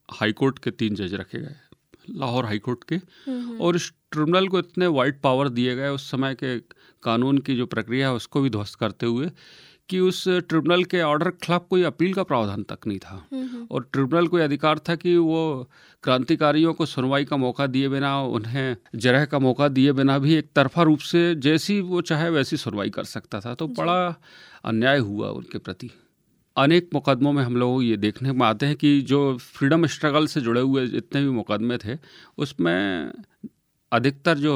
हाई 0.08 0.32
कोर्ट 0.32 0.58
के 0.58 0.70
तीन 0.70 0.94
जज 0.94 1.14
रखे 1.14 1.38
गए 1.38 1.56
लाहौर 2.10 2.44
हाई 2.44 2.58
कोर्ट 2.58 2.84
के। 2.84 2.94
हम्म 2.94 3.40
हम्म, 3.40 3.58
और 3.58 3.76
इस 3.76 3.92
ट्रिब्यूनल 4.12 4.48
को 4.48 4.58
इतने 4.58 4.86
वाइड 4.86 5.20
पावर 5.20 5.48
दिए 5.48 5.76
गए 5.76 5.88
उस 5.88 6.10
समय 6.10 6.34
के 6.34 6.58
कानून 7.02 7.38
की 7.38 7.56
जो 7.56 7.66
प्रक्रिया 7.66 8.08
है 8.08 8.14
उसको 8.14 8.40
भी 8.40 8.50
ध्वस्त 8.50 8.78
करते 8.78 9.06
हुए 9.06 9.30
कि 9.88 9.98
उस 10.00 10.22
ट्रिब्यूनल 10.28 10.84
के 10.84 11.00
ऑर्डर 11.02 11.30
के 11.30 11.46
खिलाफ 11.46 11.66
कोई 11.70 11.82
अपील 11.82 12.12
का 12.14 12.22
प्रावधान 12.22 12.62
तक 12.62 12.86
नहीं 12.86 12.98
था। 12.98 13.16
हम्म 13.32 13.66
और 13.70 13.88
ट्रिब्यूनल 13.92 14.26
को 14.26 14.36
अधिकार 14.36 14.78
था 14.78 14.94
कि 14.96 15.16
वो 15.16 15.70
क्रांतिकारियों 16.02 16.72
को 16.74 16.86
सुनवाई 16.86 17.24
का 17.24 17.36
मौका 17.36 17.66
दिए 17.66 17.88
बिना 17.88 18.20
उन्हें 18.20 18.76
जरह 18.94 19.24
का 19.24 19.38
मौका 19.38 19.68
दिए 19.68 19.92
बिना 19.92 20.18
भी 20.18 20.34
एक 20.34 20.50
तरफा 20.56 20.82
रूप 20.82 20.98
से 20.98 21.34
जैसी 21.34 21.80
वो 21.80 22.00
चाहे 22.02 22.30
वैसी 22.30 22.56
सुनवाई 22.56 22.90
कर 22.90 23.04
सकता 23.04 23.40
था। 23.40 23.54
तो 23.54 23.68
बड़ा 23.68 23.98
अन्याय 24.64 24.98
हुआ 24.98 25.30
उनके 25.30 25.58
प्रति। 25.58 25.90
अनेक 26.56 26.88
मुकदमों 26.94 27.32
में 27.32 27.42
हम 27.42 27.56
लोग 27.56 27.82
ये 27.84 27.96
देखने 27.96 28.32
में 28.32 28.46
आते 28.46 28.66
हैं 28.66 28.76
कि 28.76 29.00
जो 29.02 29.36
फ्रीडम 29.38 29.86
स्ट्रगल 29.86 30.26
से 30.26 30.40
जुड़े 30.40 30.60
हुए 30.60 30.86
जितने 30.86 31.22
भी 31.22 31.30
मुकदमे 31.30 31.78
थे, 31.78 31.96
उसमें 32.38 33.12
अधिकतर 33.92 34.38
जो 34.38 34.54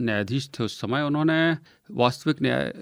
न्यायाधीश 0.00 0.48
थे 0.50 0.64
उस 0.64 0.80
समय 0.80 1.02
उन्होंने 1.02 1.56
वास्तविक 1.90 2.42
न्याय 2.42 2.72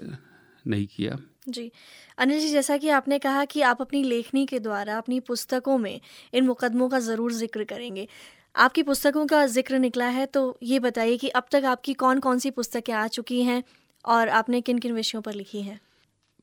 नहीं 0.65 0.87
किया। 0.87 1.17
जी। 1.49 1.71
अनिल 2.17 2.39
जी, 2.39 2.49
जैसा 2.49 2.77
कि 2.77 2.89
आपने 2.89 3.19
कहा 3.19 3.43
कि 3.45 3.61
आप 3.61 3.81
अपनी 3.81 4.03
लेखनी 4.03 4.45
के 4.45 4.59
द्वारा, 4.59 4.97
अपनी 4.97 5.19
पुस्तकों 5.19 5.77
में 5.77 5.99
इन 6.33 6.45
मुकदमों 6.45 6.89
का 6.89 6.99
ज़रूर 6.99 7.33
ज़िक्र 7.33 7.63
करेंगे। 7.63 8.07
आपकी 8.55 8.83
पुस्तकों 8.83 9.25
का 9.27 9.45
ज़िक्र 9.47 9.79
निकला 9.79 10.07
है 10.07 10.25
तो 10.25 10.57
ये 10.63 10.79
बताइए 10.79 11.17
कि 11.17 11.29
अब 11.29 11.45
तक 11.51 11.65
आपकी 11.65 11.93
कौन 11.95 12.19
कौन 12.19 12.39
सी 12.39 12.51
पुस्तकें 12.51 12.93
आ 12.93 13.07
चुकी 13.09 13.41
हैं 13.43 13.63
और 14.05 14.29
आपने 14.29 14.61
किन 14.61 14.79
किन 14.79 14.93
विषयों 14.93 15.21
पर 15.21 15.33
लिखी 15.33 15.61
हैं? 15.61 15.79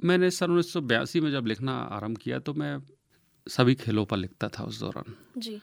मैंने 0.00 0.30
सन 0.30 0.50
उन्नीस 0.50 0.72
सौ 0.72 0.80
बयासी 0.82 1.20
में 1.20 1.30
जब 1.32 1.46
लिखना 1.46 1.72
आरंभ 1.92 2.18
किया 2.18 2.38
तो 2.38 2.54
मैं 2.54 2.78
सभी 3.46 3.74
खेलों 3.76 4.04
पर 4.04 4.16
लिखता 4.16 4.48
था 4.48 4.64
उस 4.64 4.80
दौरान। 4.80 5.14
जी। 5.38 5.60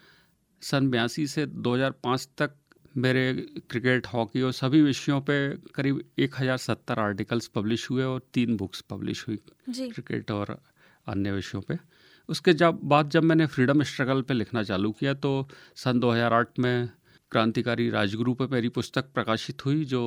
सन 0.62 0.90
बयासी 0.90 1.26
से 1.28 1.46
2005 1.46 2.28
तक 2.38 2.56
मेरे 2.98 3.34
क्रिकेट 3.70 4.08
हॉकी 4.08 4.42
और 4.42 4.52
सभी 4.54 4.82
विषयों 4.82 5.20
पे 5.22 5.38
करीब 5.76 6.02
एक 6.20 6.36
हज़ार 6.40 6.58
सत्तर 6.60 7.00
आर्टिकल्स 7.00 7.48
पब्लिश 7.56 7.90
हुए 7.92 8.04
और 8.04 8.22
तीन 8.34 8.58
बुक्स 8.58 8.82
पब्लिश 8.90 9.28
हुई 9.28 9.40
जी। 9.70 9.90
क्रिकेट 9.90 10.32
और 10.32 10.58
अन्य 11.08 11.32
विषयों 11.32 11.62
पे। 11.62 11.78
उसके 12.30 12.54
जब 12.54 12.80
बाद 12.86 13.10
जब 13.10 13.24
मैंने 13.24 13.46
फ्रीडम 13.48 13.84
स्ट्रगल 13.84 14.22
पे 14.22 14.34
लिखना 14.34 14.64
चालू 14.64 14.92
किया 14.92 15.14
तो 15.16 15.32
सन 15.76 16.00
2008 16.00 16.60
में 16.60 16.90
क्रांतिकारी 17.32 17.90
राजगुरु 17.90 18.34
पे 18.34 18.48
मेरी 18.48 18.70
पुस्तक 18.72 19.12
प्रकाशित 19.14 19.66
हुई 19.66 19.84
जो 19.86 20.02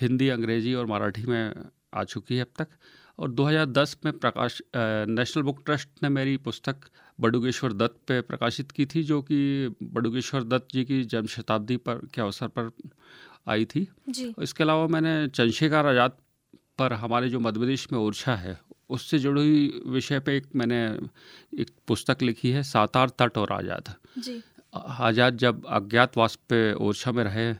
हिंदी 0.00 0.28
अंग्रेज़ी 0.28 0.74
और 0.74 0.86
मराठी 0.86 1.22
में 1.22 1.54
आ 1.94 2.04
चुकी 2.04 2.36
है 2.36 2.42
अब 2.42 2.52
तक। 2.56 2.68
और 3.18 3.30
2010 3.30 3.96
में 4.04 4.12
प्रकाश 4.18 4.60
नेशनल 4.76 5.42
बुक 5.42 5.62
ट्रस्ट 5.64 5.88
ने 6.02 6.08
मेरी 6.08 6.36
पुस्तक 6.38 6.88
बडुगेश्वर 7.18 7.72
दत्त 7.72 7.96
पे 8.08 8.20
प्रकाशित 8.22 8.70
की 8.72 8.86
थी 8.86 9.02
जो 9.02 9.20
कि 9.22 9.76
बडुगेश्वर 9.82 10.42
दत्त 10.44 10.66
जी 10.72 10.84
की 10.84 11.02
जन्म 11.04 11.26
शताब्दी 11.26 11.76
पर 11.78 12.06
के 12.14 12.20
अवसर 12.22 12.48
पर 12.48 12.70
आई 13.48 13.64
थी। 13.64 13.86
जी। 14.08 14.34
इसके 14.42 14.64
अलावा 14.64 14.86
मैंने 14.86 15.14
चंद्रशेखर 15.28 15.86
आज़ाद 15.86 16.16
पर 16.78 16.92
हमारे 16.94 17.28
जो 17.28 17.40
मध्य 17.40 17.60
प्रदेश 17.60 17.86
में 17.92 17.98
ओरछा 17.98 18.34
है 18.36 18.58
उससे 18.90 19.18
जुड़ी 19.18 19.40
हुई 19.40 19.82
विषय 19.86 20.20
पे 20.20 20.36
एक 20.36 20.46
मैंने 20.56 20.78
एक 21.60 21.70
पुस्तक 21.88 22.22
लिखी 22.22 22.50
है 22.50 22.62
सातार 22.62 23.08
तट 23.18 23.38
और 23.38 23.52
आज़ाद। 23.52 23.94
आज़ाद 24.74 25.36
जब 25.36 25.66
अज्ञातवास 25.66 26.38
पे 26.48 26.72
ओरछा 26.74 27.12
में 27.12 27.22
रहे 27.24 27.52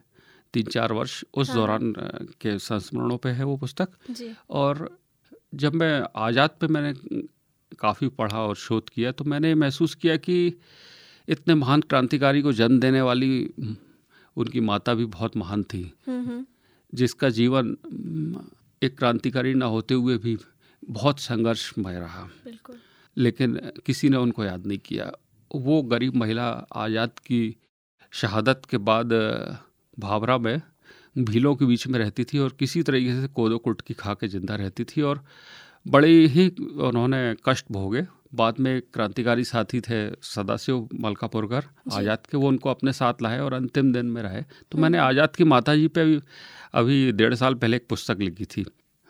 तीन 0.55 0.67
चार 0.67 0.93
वर्ष 0.93 1.23
उस 1.35 1.49
हाँ। 1.49 1.57
दौरान 1.57 1.93
के 2.41 2.59
संस्मरणों 2.61 3.17
पे 3.19 3.31
है 3.31 3.45
वो 3.45 3.57
पुस्तक। 3.57 3.89
जी। 4.11 4.33
और 4.51 4.89
जब 5.55 5.75
मैं 5.75 6.03
आज़ाद 6.17 6.51
पे 6.51 6.67
मैंने 6.67 7.23
काफ़ी 7.79 8.09
पढ़ा 8.09 8.39
और 8.39 8.57
शोध 8.57 8.89
किया 8.91 9.13
तो 9.13 9.25
मैंने 9.25 9.55
महसूस 9.55 9.95
किया 9.95 10.17
कि 10.17 10.55
इतने 11.29 11.55
महान 11.55 11.81
क्रांतिकारी 11.81 12.43
को 12.43 12.53
जन्म 12.53 12.81
देने 12.81 13.01
वाली 13.01 13.51
उनकी 14.37 14.61
माता 14.61 14.95
भी 14.95 15.05
बहुत 15.05 15.37
महान 15.37 15.63
थी। 15.63 15.93
हम्म 16.09 16.27
हम्म। 16.27 16.47
जिसका 16.95 17.29
जीवन 17.29 17.77
एक 18.83 18.99
क्रांतिकारी 18.99 19.55
ना 19.55 19.67
होते 19.67 19.95
हुए 19.95 20.19
भी 20.19 20.37
बहुत 20.91 21.21
संघर्षमय 21.21 21.99
रहा। 21.99 22.29
लेकिन 23.17 23.61
किसी 23.87 24.09
ने 24.09 24.17
उनको 24.17 24.45
याद 24.45 24.67
नहीं 24.67 24.79
किया। 24.79 25.13
वो 25.55 25.83
गरीब 25.83 26.17
महिला 26.17 26.49
आज़ाद 26.73 27.11
की 27.11 27.57
शहादत 28.13 28.63
के 28.71 28.77
बाद 28.79 29.13
भावरा 29.99 30.39
में 30.39 30.61
भीलों 31.21 31.55
के 31.57 31.65
बीच 31.65 31.87
में 31.87 31.99
रहती 31.99 32.25
थी 32.25 32.39
और 32.39 32.53
किसी 32.59 32.83
तरीके 32.83 33.21
से 33.21 33.29
कोदो 33.29 33.59
कुटकी 33.59 33.95
खा 33.95 34.15
के 34.15 34.29
ज़िंदा 34.29 34.55
रहती 34.57 34.85
थी 34.87 35.03
और 35.03 35.25
बड़े 35.87 36.09
ही 36.27 36.49
उन्होंने 36.59 37.35
कष्ट 37.45 37.67
भोगे। 37.73 38.07
बाद 38.35 38.59
में 38.61 38.81
क्रांतिकारी 38.95 39.45
साथी 39.45 39.81
थे 39.81 39.99
सदाशिव 40.25 40.89
मलकापुरकर 41.01 41.65
आज़ाद 41.93 42.27
के 42.31 42.37
वो 42.37 42.49
उनको 42.49 42.71
अपने 42.71 42.93
साथ 42.93 43.23
लाए 43.23 43.39
और 43.41 43.53
अंतिम 43.55 43.93
दिन 43.93 44.07
में 44.07 44.23
रहे। 44.23 44.43
तो 44.73 44.79
मैंने 44.79 44.99
आज़ाद 44.99 45.37
की 45.37 45.45
माता 45.45 45.75
जी 45.77 45.87
पे 45.89 46.05
भी 46.05 46.21
अभी 46.75 47.13
डेढ़ 47.13 47.35
साल 47.35 47.55
पहले 47.55 47.77
एक 47.77 47.87
पुस्तक 47.89 48.19
लिखी 48.21 48.45
थी 48.47 48.65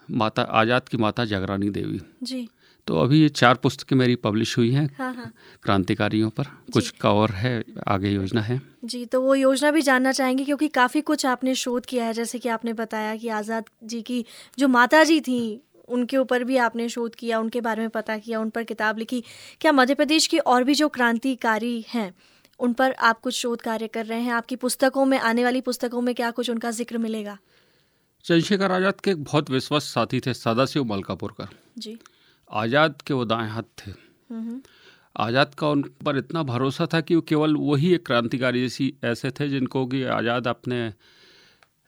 माता 0.08 0.42
आज़ाद 0.42 0.88
की 0.88 0.96
माता 0.96 1.24
जगरानी 1.24 1.70
देवी। 1.70 2.00
जी। 2.22 2.48
तो 2.88 2.98
अभी 2.98 3.20
ये 3.20 3.28
चार 3.30 3.54
पुस्तकें 3.54 3.96
मेरी 3.96 4.14
पब्लिश 4.16 4.56
हुई 4.58 4.70
हैं 4.72 4.88
हाँ 4.98 5.12
हाँ। 5.14 5.30
क्रांतिकारियों 5.64 6.28
पर। 6.30 6.44
कुछ 6.72 6.88
का 7.00 7.10
और 7.12 7.30
है 7.32 7.52
आगे 7.88 8.10
योजना 8.10 8.40
है। 8.40 8.60
जी 8.84 9.04
तो 9.06 9.20
वो 9.22 9.34
योजना 9.34 9.70
भी 9.70 9.82
जानना 9.82 10.12
चाहेंगे 10.12 10.44
क्योंकि 10.44 10.68
काफ़ी 10.70 11.00
कुछ 11.02 11.26
आपने 11.26 11.54
शोध 11.56 11.86
किया 11.86 12.04
है 12.04 12.12
जैसे 12.12 12.38
कि 12.38 12.48
आपने 12.48 12.72
बताया 12.74 13.14
कि 13.16 13.28
आज़ाद 13.30 13.64
जी 13.84 14.00
की 14.02 14.24
जो 14.58 14.68
माता 14.68 15.02
जी 15.04 15.20
थी 15.20 15.40
उनके 15.88 16.16
ऊपर 16.16 16.44
भी 16.44 16.56
आपने 16.58 16.88
शोध 16.88 17.14
किया 17.14 17.38
उनके 17.40 17.60
बारे 17.60 17.82
में 17.82 17.90
पता 17.90 18.18
किया 18.18 18.40
उन 18.40 18.50
पर 18.50 18.64
किताब 18.64 18.98
लिखी। 18.98 19.22
क्या 19.60 19.72
मध्य 19.72 19.94
प्रदेश 19.94 20.26
की 20.26 20.38
और 20.38 20.64
भी 20.64 20.74
जो 20.74 20.88
क्रांतिकारी 20.90 21.84
हैं 21.88 22.12
उन 22.60 22.72
पर 22.72 22.92
आप 22.92 23.20
कुछ 23.20 23.34
शोध 23.34 23.62
कार्य 23.62 23.86
कर 23.88 24.06
रहे 24.06 24.20
हैं? 24.20 24.32
आपकी 24.32 24.56
पुस्तकों 24.58 25.04
में 25.04 25.18
आने 25.20 25.44
वाली 25.44 25.60
पुस्तकों 25.62 26.00
में 26.00 26.14
क्या 26.14 26.30
कुछ 26.30 26.50
उनका 26.50 26.70
ज़िक्र 26.72 26.98
मिलेगा? 26.98 27.38
चंद्रशेखर 28.24 28.72
आज़ाद 28.72 29.00
के 29.00 29.10
एक 29.10 29.24
बहुत 29.24 29.50
विश्वस्त 29.50 29.88
साथी 29.88 30.20
थे 30.20 30.34
सदाशिव 30.34 30.84
मलकापुरकर। 30.86 31.48
जी। 31.78 31.98
आज़ाद 32.50 33.02
के 33.06 33.14
वो 33.14 33.24
दाएँ 33.24 33.48
हाथ 33.50 33.62
थे। 33.78 33.92
आज़ाद 35.16 35.54
का 35.54 35.68
उन 35.68 35.82
पर 36.04 36.16
इतना 36.16 36.42
भरोसा 36.42 36.86
था 36.86 37.00
कि 37.00 37.14
वो 37.14 37.20
केवल 37.20 37.56
वही 37.56 37.92
एक 37.94 38.06
क्रांतिकारी 38.06 38.60
जैसी 38.60 38.92
ऐसे 39.04 39.30
थे 39.30 39.48
जिनको 39.48 39.86
कि 39.86 40.02
आज़ाद 40.04 40.48
अपने 40.48 40.92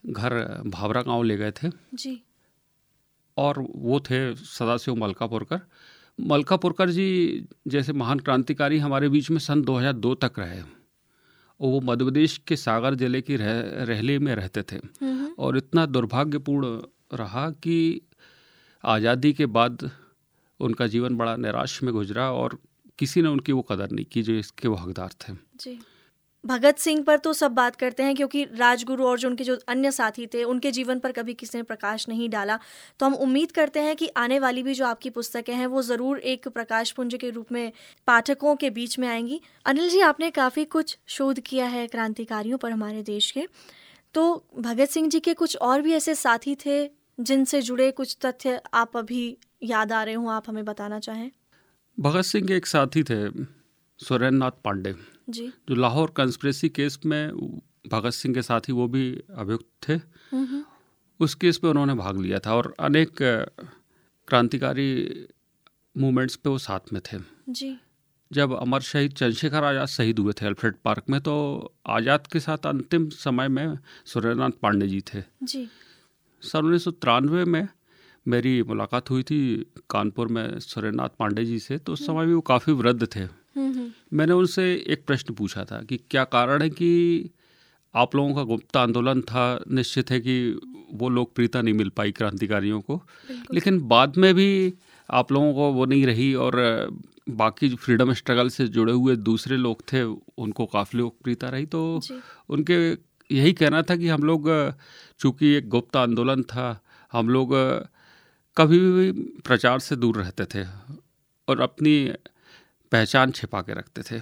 घर 0.05 0.62
भावरा 0.66 1.03
गाँव 1.03 1.23
ले 1.23 1.37
गए 1.37 1.51
थे। 1.53 1.70
जी। 1.94 2.20
और 3.37 3.64
वो 3.68 4.01
थे 4.01 4.35
सदाशिव 4.35 4.94
मलकापुरकर। 4.94 5.61
मलकापुरकर 6.18 6.90
जी 6.90 7.46
जैसे 7.68 7.92
महान 7.92 8.18
क्रांतिकारी 8.18 8.79
हमारे 8.79 9.09
बीच 9.09 9.31
में 9.31 9.38
सन 9.38 9.62
2002 9.62 10.14
तक 10.14 10.38
रहे। 10.38 10.61
और 10.61 11.68
वो 11.68 11.81
मध्य 11.81 12.05
प्रदेश 12.05 12.37
के 12.49 12.57
सागर 12.57 12.94
ज़िले 12.94 13.20
की 13.20 13.37
रह, 13.37 13.61
रहले 13.85 14.18
में 14.18 14.35
रहते 14.35 14.62
थे। 14.62 14.77
हम्म, 14.77 15.29
और 15.38 15.57
इतना 15.57 15.87
दुर्भाग्यपूर्ण 15.87 16.66
रहा 17.16 17.49
कि 17.51 18.01
आज़ादी 18.85 19.33
के 19.33 19.46
बाद 19.46 19.90
उनका 20.61 20.87
जीवन 20.87 21.16
बड़ा 21.16 21.37
निराश 21.37 21.83
में 21.83 21.92
गुजरा 21.94 22.31
और 22.33 22.59
किसी 22.99 23.23
ने 23.23 23.29
उनकी 23.29 23.53
वो 23.53 23.62
कदर 23.62 23.90
नहीं 23.90 24.05
की 24.05 24.23
जो 24.23 24.33
इसके 24.33 24.68
वो 24.68 24.77
हकदार 24.77 25.11
थे। 25.20 25.33
जी। 25.57 25.79
भगत 26.44 26.79
सिंह 26.79 27.03
पर 27.03 27.18
तो 27.18 27.33
सब 27.33 27.53
बात 27.53 27.77
करते 27.77 28.03
हैं 28.03 28.14
क्योंकि 28.14 28.44
राजगुरु 28.44 29.05
और 29.05 29.18
जो 29.18 29.29
उनके 29.29 29.44
जो 29.44 29.57
अन्य 29.68 29.90
साथी 29.90 30.27
थे, 30.27 30.44
उनके 30.44 30.70
जीवन 30.70 30.99
पर 30.99 31.12
कभी 31.12 31.35
किसी 31.35 31.59
ने 31.59 31.62
प्रकाश 31.62 32.09
नहीं 32.09 32.29
डाला। 32.31 32.59
तो 33.01 33.07
हम 33.07 33.14
उम्मीद 33.14 33.53
करते 33.53 33.81
हैं 33.81 33.96
कि 33.96 34.09
आने 34.16 34.38
वाली 34.38 34.62
भी 34.62 34.75
जो 34.75 34.87
आपकी 34.87 35.11
पुस्तकें 35.11 35.55
हैं, 35.55 35.66
वो 35.66 35.83
ज़रूर 35.83 36.18
एक 36.18 36.49
प्रकाश 36.49 36.90
पुंज 36.90 37.14
के 37.14 37.31
रूप 37.31 37.53
में 37.53 37.73
पाठकों 38.07 38.57
के 38.57 38.70
बीच 38.70 38.99
में 38.99 39.09
आएँगी। 39.09 39.40
अनिल 39.66 39.90
जी, 39.90 40.01
आपने 40.01 40.31
काफ़ी 40.31 40.64
कुछ 40.64 40.99
शोध 41.07 41.40
किया 41.40 41.66
है 41.66 41.87
क्रांतिकारियों 41.87 42.59
पर 42.59 42.70
हमारे 42.70 43.03
देश 43.03 43.31
के। 43.31 43.46
तो 44.14 44.46
भगत 44.59 44.88
सिंह 44.88 45.09
जी 45.09 45.20
के 45.20 45.35
कुछ 45.35 45.57
और 45.57 45.83
भी 45.83 45.92
ऐसे 45.92 46.14
साथी 46.14 46.57
थे 46.66 46.90
जिनसे 47.20 47.62
जुड़े 47.62 47.90
कुछ 47.90 48.16
तथ्य 48.25 48.61
आप 48.75 48.96
अभी 48.96 49.37
याद 49.62 49.92
आ 49.92 50.03
रहे 50.03 50.14
हों 50.14 50.31
आप 50.33 50.49
हमें 50.49 50.64
बताना 50.64 50.99
चाहें? 51.01 51.31
भगत 51.99 52.25
सिंह 52.25 52.46
के 52.49 52.57
एक 52.57 52.66
साथी 52.66 53.03
थे 53.03 53.18
सुरेंद्र 54.01 54.37
नाथ 54.38 54.51
पांडे। 54.64 54.94
जी। 55.29 55.46
जो 55.68 55.75
लाहौर 55.75 56.12
कंस्परेसी 56.16 56.68
केस 56.70 56.99
में 57.07 57.33
भगत 57.88 58.12
सिंह 58.12 58.35
के 58.35 58.42
साथी 58.42 58.73
वो 58.73 58.87
भी 58.88 59.11
अभियुक्त 59.35 59.66
थे। 59.88 59.92
हम्म 59.92 60.44
हम्म, 60.44 60.64
उस 61.20 61.35
केस 61.35 61.61
में 61.64 61.70
उन्होंने 61.70 61.94
भाग 61.94 62.20
लिया 62.20 62.38
था 62.38 62.55
और 62.55 62.75
अनेक 62.81 63.16
क्रांतिकारी 64.29 64.90
मूवमेंट्स 65.96 66.37
पे 66.37 66.51
वो 66.51 66.59
साथ 66.61 66.92
में 66.92 67.01
थे। 67.03 67.18
जी। 67.49 67.77
जब 68.31 68.53
अमर 68.53 68.81
शहीद 68.83 69.12
चंद्रशेखर 69.12 69.64
आज़ाद 69.64 69.87
शहीद 69.88 70.18
हुए 70.18 70.33
थे 70.33 70.46
अल्फ्रेड 70.46 70.75
पार्क 70.85 71.05
में 71.11 71.20
तो 71.20 71.35
आज़ाद 71.88 72.27
के 72.27 72.40
साथ 72.40 72.66
अंतिम 72.66 73.09
समय 73.11 73.49
में 73.49 73.79
सुरेंद्रनाथ 74.07 74.59
पांडे 74.62 74.88
जी 74.88 75.01
थे। 75.09 75.23
जी। 75.42 75.68
सन 76.42 76.59
उन्नीस 76.59 76.85
सौ 76.85 76.90
तिरानवे 76.90 77.44
में 77.44 77.68
मेरी 78.26 78.62
मुलाकात 78.62 79.11
हुई 79.11 79.22
थी 79.22 79.40
कानपुर 79.90 80.28
में 80.28 80.59
सुरेंद्रनाथ 80.61 81.09
पांडे 81.18 81.44
जी 81.44 81.59
से 81.59 81.78
तो 81.78 81.92
उस 81.92 82.06
समय 82.06 82.26
भी 82.26 82.35
वो 82.35 82.40
काफ़ी 82.40 82.72
वृद्ध 82.72 83.06
थे। 83.06 83.24
मैंने 84.12 84.33
उनसे 84.33 84.64
एक 84.88 85.04
प्रश्न 85.06 85.35
पूछा 85.35 85.64
था 85.64 85.83
कि 85.83 85.96
क्या 86.11 86.24
कारण 86.24 86.62
है 86.62 86.68
कि 86.70 87.30
आप 87.94 88.14
लोगों 88.16 88.35
का 88.35 88.42
गुप्त 88.42 88.76
आंदोलन 88.76 89.20
था 89.20 89.44
निश्चित 89.70 90.11
है 90.11 90.20
कि 90.20 90.35
वो 90.92 91.09
लोकप्रियता 91.09 91.62
नहीं 91.62 91.74
मिल 91.74 91.88
पाई 91.88 92.12
क्रांतिकारियों 92.12 92.80
को? 92.80 93.02
लेकिन 93.54 93.80
बाद 93.88 94.16
में 94.16 94.35
भी 94.35 94.74
आप 95.09 95.33
लोगों 95.33 95.52
को 95.54 95.72
वो 95.72 95.85
नहीं 95.85 96.06
रही 96.06 96.33
और 96.35 96.56
बाकी 97.28 97.68
जो 97.68 97.76
फ्रीडम 97.76 98.12
स्ट्रगल 98.12 98.48
से 98.48 98.66
जुड़े 98.68 98.92
हुए 98.92 99.16
दूसरे 99.16 99.56
लोग 99.56 99.83
थे 99.83 100.02
उनको 100.02 100.66
काफ़ी 100.66 100.98
लोकप्रियता 100.98 101.48
रही। 101.48 101.66
तो 101.66 102.00
उनके 102.48 102.78
यही 103.30 103.52
कहना 103.52 103.83
था 103.83 103.96
कि 103.96 104.09
हम 104.09 104.22
लोग 104.22 104.48
चूँकि 105.20 105.46
एक 105.46 105.68
गुप्त 105.68 105.96
आंदोलन 105.96 106.42
था 106.42 106.68
हम 107.12 107.28
लोग 107.28 107.54
कभी 108.57 108.79
भी 108.79 109.11
प्रचार 109.41 109.79
से 109.79 109.97
दूर 109.97 110.17
रहते 110.17 110.45
थे 110.45 110.65
और 111.49 111.61
अपनी 111.61 111.95
पहचान 112.93 113.31
छिपा 113.31 113.61
के 113.63 113.75
रखते 113.75 114.03
थे। 114.03 114.21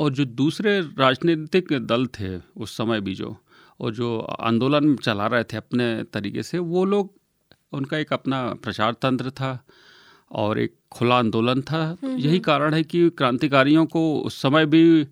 और 0.00 0.12
जो 0.12 0.24
दूसरे 0.24 0.80
राजनीतिक 0.98 1.72
दल 1.86 2.06
थे 2.10 2.36
उस 2.56 2.76
समय 2.76 3.00
भी 3.00 3.14
जो 3.14 3.36
और 3.80 3.92
जो 3.94 4.18
आंदोलन 4.18 4.94
चला 4.96 5.26
रहे 5.26 5.44
थे 5.44 5.56
अपने 5.56 5.86
तरीके 6.12 6.42
से 6.42 6.58
वो 6.58 6.84
लोग 6.84 7.12
उनका 7.72 7.98
एक 7.98 8.12
अपना 8.12 8.42
प्रचार 8.54 8.92
तंत्र 8.92 9.30
था 9.30 9.58
और 10.30 10.58
एक 10.58 10.74
खुला 10.92 11.18
आंदोलन 11.18 11.60
था। 11.62 11.96
यही 12.04 12.38
कारण 12.40 12.74
है 12.74 12.82
कि 12.82 13.08
क्रांतिकारियों 13.10 13.84
को 13.86 14.02
उस 14.20 14.40
समय 14.42 14.66
भी 14.66 15.06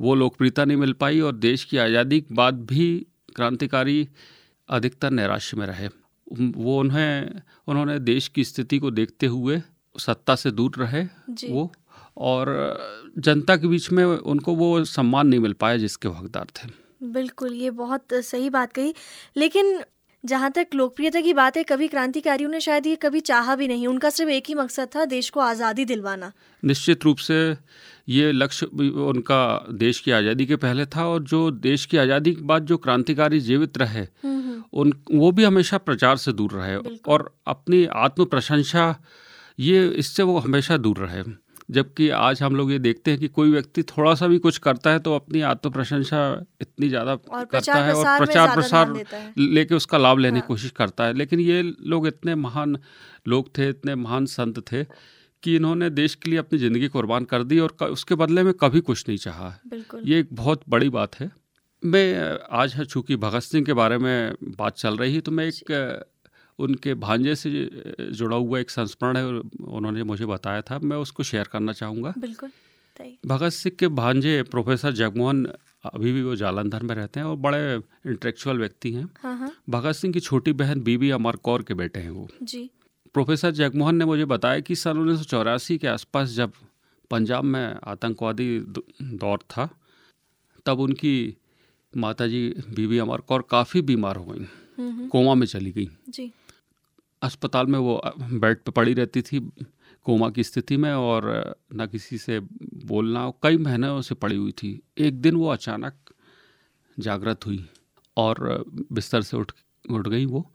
वो 0.00 0.14
लोकप्रियता 0.14 0.64
नहीं 0.64 0.76
मिल 0.76 0.92
पाई 0.92 1.20
और 1.20 1.32
देश 1.34 1.64
की 1.64 1.76
आज़ादी 1.76 2.20
के 2.20 2.34
बाद 2.34 2.64
भी 2.66 2.86
क्रांतिकारी 3.36 4.08
अधिकतर 4.68 5.10
नैराश्य 5.10 5.56
में 5.56 5.66
रहे। 5.66 5.88
वो 6.56 6.78
उन्हें 6.80 7.40
उन्होंने 7.68 7.98
देश 8.00 8.28
की 8.28 8.44
स्थिति 8.44 8.78
को 8.78 8.90
देखते 8.90 9.26
हुए 9.26 9.60
सत्ता 9.96 10.34
से 10.34 10.50
दूर 10.50 10.76
रहे। 10.78 11.02
वो 11.50 11.70
और 12.18 12.52
जनता 13.18 13.56
के 13.56 13.68
बीच 13.68 13.90
में 13.92 14.04
उनको 14.04 14.54
वो 14.54 14.84
सम्मान 14.86 15.26
नहीं 15.28 15.40
मिल 15.40 15.52
पाया 15.52 15.76
जिसके 15.76 16.08
हकदार 16.10 16.46
थे। 16.56 16.68
बिल्कुल 17.04 17.52
ये 17.54 17.70
बहुत 17.72 18.14
सही 18.24 18.50
बात 18.50 18.72
कही। 18.72 18.94
लेकिन 19.36 19.82
जहाँ 20.24 20.50
तक 20.50 20.66
लोकप्रियता 20.74 21.20
की 21.20 21.32
बात 21.34 21.56
है 21.56 21.62
कभी 21.62 21.86
क्रांतिकारियों 21.88 22.50
ने 22.50 22.60
शायद 22.60 22.86
ये 22.86 22.96
कभी 22.96 23.20
चाहा 23.22 23.56
भी 23.56 23.66
नहीं। 23.68 23.86
उनका 23.86 24.10
सिर्फ़ 24.10 24.30
एक 24.32 24.44
ही 24.48 24.54
मकसद 24.54 24.88
था 24.94 25.04
देश 25.04 25.28
को 25.30 25.40
आज़ादी 25.40 25.84
दिलवाना। 25.84 26.32
निश्चित 26.62 27.04
रूप 27.04 27.18
से 27.18 27.36
ये 28.08 28.30
लक्ष्य 28.32 28.66
उनका 28.66 29.66
देश 29.74 30.00
की 30.00 30.10
आज़ादी 30.10 30.46
के 30.46 30.56
पहले 30.56 30.86
था 30.86 31.06
और 31.08 31.22
जो 31.24 31.50
देश 31.50 31.84
की 31.86 31.96
आज़ादी 31.96 32.32
के 32.32 32.42
बाद 32.42 32.66
जो 32.66 32.76
क्रांतिकारी 32.78 33.40
जीवित 33.40 33.78
रहे 33.78 34.06
उन 34.72 34.92
वो 35.12 35.30
भी 35.32 35.44
हमेशा 35.44 35.78
प्रचार 35.80 36.16
से 36.16 36.32
दूर 36.32 36.52
रहे 36.52 36.76
और 37.08 37.30
अपनी 37.46 37.84
आत्म 37.98 38.24
प्रशंसा 38.26 38.94
ये 39.58 39.86
इससे 39.88 40.22
वो 40.22 40.38
हमेशा 40.40 40.76
दूर 40.78 40.98
रहे। 40.98 41.22
जबकि 41.70 42.08
आज 42.10 42.42
हम 42.42 42.56
लोग 42.56 42.70
ये 42.72 42.78
देखते 42.78 43.10
हैं 43.10 43.20
कि 43.20 43.28
कोई 43.28 43.50
व्यक्ति 43.50 43.82
थोड़ा 43.82 44.14
सा 44.14 44.26
भी 44.26 44.38
कुछ 44.38 44.58
करता 44.58 44.90
है 44.90 44.98
तो 44.98 45.14
अपनी 45.16 45.40
आत्म 45.42 45.70
प्रशंसा 45.70 46.18
इतनी 46.60 46.88
ज़्यादा 46.88 47.14
करता 47.44 47.74
है 47.76 47.94
और 47.94 48.18
प्रचार 48.18 48.54
प्रसार 48.54 48.92
लेके 49.38 49.74
उसका 49.74 49.98
लाभ 49.98 50.18
लेने 50.18 50.36
की 50.36 50.40
हाँ। 50.40 50.48
कोशिश 50.48 50.70
करता 50.70 51.04
है। 51.04 51.12
लेकिन 51.14 51.40
ये 51.40 51.62
लोग 51.62 52.06
इतने 52.06 52.34
महान 52.36 52.76
लोग 53.28 53.48
थे 53.58 53.68
इतने 53.68 53.94
महान 53.96 54.26
संत 54.28 54.58
थे 54.72 54.84
कि 55.42 55.54
इन्होंने 55.56 55.88
देश 55.92 56.14
के 56.14 56.30
लिए 56.30 56.38
अपनी 56.38 56.58
ज़िंदगी 56.58 56.88
कुर्बान 56.88 57.24
कर 57.24 57.42
दी 57.44 57.58
और 57.58 57.76
उसके 57.82 58.14
बदले 58.16 58.42
में 58.42 58.52
कभी 58.54 58.80
कुछ 58.82 59.04
नहीं 59.08 59.18
चाहा। 59.18 59.54
ये 60.04 60.20
एक 60.20 60.28
बहुत 60.32 60.62
बड़ी 60.68 60.88
बात 60.90 61.20
है। 61.20 61.30
मैं 61.84 62.38
आज 62.52 62.74
है 62.74 62.84
चूँकि 62.84 63.16
भगत 63.16 63.42
सिंह 63.42 63.64
के 63.64 63.72
बारे 63.72 63.96
में 63.98 64.34
बात 64.58 64.76
चल 64.76 64.96
रही 64.96 65.14
है 65.14 65.20
तो 65.20 65.32
मैं 65.32 65.46
एक 65.46 66.04
उनके 66.58 66.94
भांजे 66.94 67.34
से 67.34 67.50
जुड़ा 68.00 68.36
हुआ 68.36 68.58
एक 68.58 68.70
संस्मरण 68.70 69.16
है 69.16 69.24
उन्होंने 69.26 70.02
मुझे 70.02 70.26
बताया 70.26 70.62
था 70.62 70.78
मैं 70.78 70.96
उसको 70.96 71.22
शेयर 71.22 71.48
करना 71.52 71.72
चाहूँगा। 71.72 72.14
बिल्कुल 72.18 72.50
भगत 73.26 73.52
सिंह 73.52 73.76
के 73.78 73.88
भांजे 73.90 74.42
प्रोफेसर 74.42 74.92
जगमोहन 74.92 75.44
अभी 75.84 76.12
भी 76.12 76.22
वो 76.22 76.36
जालंधर 76.36 76.82
में 76.82 76.94
रहते 76.94 77.20
हैं 77.20 77.26
और 77.26 77.36
बड़े 77.36 77.60
इंटेलेक्चुअल 77.74 78.58
व्यक्ति 78.58 78.92
हैं। 78.92 79.08
हाँ 79.22 79.36
हाँ। 79.38 79.50
भगत 79.70 79.92
सिंह 79.92 80.12
की 80.14 80.20
छोटी 80.20 80.52
बहन 80.54 80.80
बीबी 80.80 81.10
अमर 81.10 81.36
कौर 81.36 81.62
के 81.62 81.74
बेटे 81.74 82.00
हैं 82.00 82.10
वो। 82.10 82.28
जी। 82.42 82.68
प्रोफेसर 83.14 83.50
जगमोहन 83.52 83.96
ने 83.96 84.04
मुझे 84.04 84.24
बताया 84.24 84.60
कि 84.60 84.74
सन 84.76 84.98
उन्नीस 84.98 85.18
सौ 85.18 85.24
चौरासी 85.24 85.78
के 85.78 85.86
आसपास 85.88 86.28
जब 86.30 86.52
पंजाब 87.10 87.44
में 87.44 87.76
आतंकवादी 87.84 88.58
दौर 89.02 89.38
था 89.50 89.68
तब 90.66 90.80
उनकी 90.80 91.14
माताजी 91.96 92.48
बीबी 92.76 92.98
अमर 92.98 93.20
कौर 93.20 93.44
काफ़ी 93.50 93.82
बीमार 93.82 94.16
हो 94.16 94.24
गई। 94.24 94.46
कोमा 95.08 95.34
में 95.34 95.46
चली 95.46 95.70
गई। 95.72 95.88
जी। 96.08 96.32
अस्पताल 97.22 97.66
में 97.66 97.78
वो 97.78 98.00
बेड 98.16 98.58
पे 98.58 98.70
पड़ी 98.70 98.94
रहती 98.94 99.22
थी 99.22 99.40
कोमा 100.06 100.30
की 100.30 100.44
स्थिति 100.44 100.76
में 100.76 100.92
और 100.92 101.56
न 101.74 101.86
किसी 101.86 102.18
से 102.18 102.40
बोलना 102.86 103.32
कई 103.42 103.56
महीनों 103.56 104.00
से 104.02 104.14
पड़ी 104.14 104.36
हुई 104.36 104.52
थी। 104.52 104.80
एक 104.98 105.20
दिन 105.20 105.36
वो 105.36 105.48
अचानक 105.48 105.94
जागृत 106.98 107.46
हुई 107.46 107.64
और 108.16 108.64
बिस्तर 108.92 109.22
से 109.22 109.36
उठ 109.36 109.52
उठ 109.90 110.08
गई 110.08 110.26
वो 110.26 110.50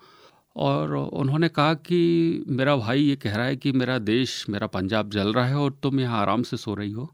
और 0.55 0.95
उन्होंने 0.95 1.49
कहा 1.49 1.73
कि 1.73 2.43
मेरा 2.47 2.75
भाई 2.75 3.01
ये 3.01 3.15
कह 3.15 3.35
रहा 3.35 3.45
है 3.45 3.55
कि 3.55 3.71
मेरा 3.71 3.97
देश 3.99 4.45
मेरा 4.49 4.67
पंजाब 4.67 5.09
जल 5.09 5.33
रहा 5.33 5.45
है 5.45 5.55
और 5.55 5.79
तुम 5.83 5.99
यहाँ 5.99 6.21
आराम 6.21 6.43
से 6.43 6.57
सो 6.57 6.73
रही 6.75 6.91
हो। 6.91 7.13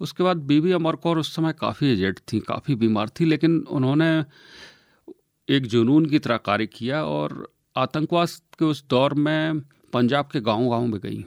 उसके 0.00 0.22
बाद 0.22 0.36
बीबी 0.36 0.72
अमर 0.72 0.96
कौर 0.96 1.18
उस 1.18 1.34
समय 1.34 1.52
काफ़ी 1.52 1.92
एजेड 1.92 2.18
थी 2.32 2.40
काफ़ी 2.40 2.74
बीमार 2.74 3.08
थी 3.08 3.24
लेकिन 3.24 3.58
उन्होंने 3.70 4.24
एक 5.48 5.66
जुनून 5.66 6.06
की 6.06 6.18
तरह 6.18 6.36
कार्य 6.36 6.66
किया 6.66 7.04
और 7.04 7.52
आतंकवाद 7.76 8.28
के 8.58 8.64
उस 8.64 8.84
दौर 8.90 9.14
में 9.14 9.60
पंजाब 9.92 10.28
के 10.32 10.40
गांव-गांव 10.40 10.86
में 10.86 11.00
गई। 11.00 11.24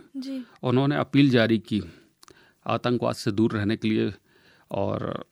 उन्होंने 0.64 0.96
अपील 0.96 1.30
जारी 1.30 1.58
की 1.60 1.82
आतंकवाद 2.66 3.16
से 3.16 3.32
दूर 3.32 3.52
रहने 3.52 3.78
के 3.78 3.88
लिए 3.88 4.14
और 4.72 5.26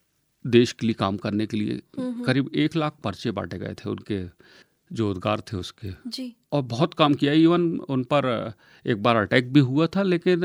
देश 0.47 0.71
के 0.71 0.87
लिए 0.87 0.93
काम 0.93 1.17
करने 1.17 1.45
के 1.45 1.57
लिए। 1.57 1.81
करीब 1.99 2.49
एक 2.55 2.75
लाख 2.75 2.97
पर्चे 3.03 3.31
बांटे 3.31 3.57
गए 3.57 3.73
थे 3.73 3.89
उनके 3.89 4.23
जो 4.91 5.11
उद्गार 5.11 5.41
थे 5.41 5.57
उसके। 5.57 5.91
जी। 6.07 6.33
और 6.51 6.61
बहुत 6.61 6.93
काम 6.93 7.13
किया। 7.13 7.33
इवन 7.33 7.79
उन 7.89 8.03
पर 8.03 8.53
एक 8.85 9.03
बार 9.03 9.15
अटैक 9.15 9.53
भी 9.53 9.59
हुआ 9.59 9.87
था 9.87 10.03
लेकिन 10.03 10.41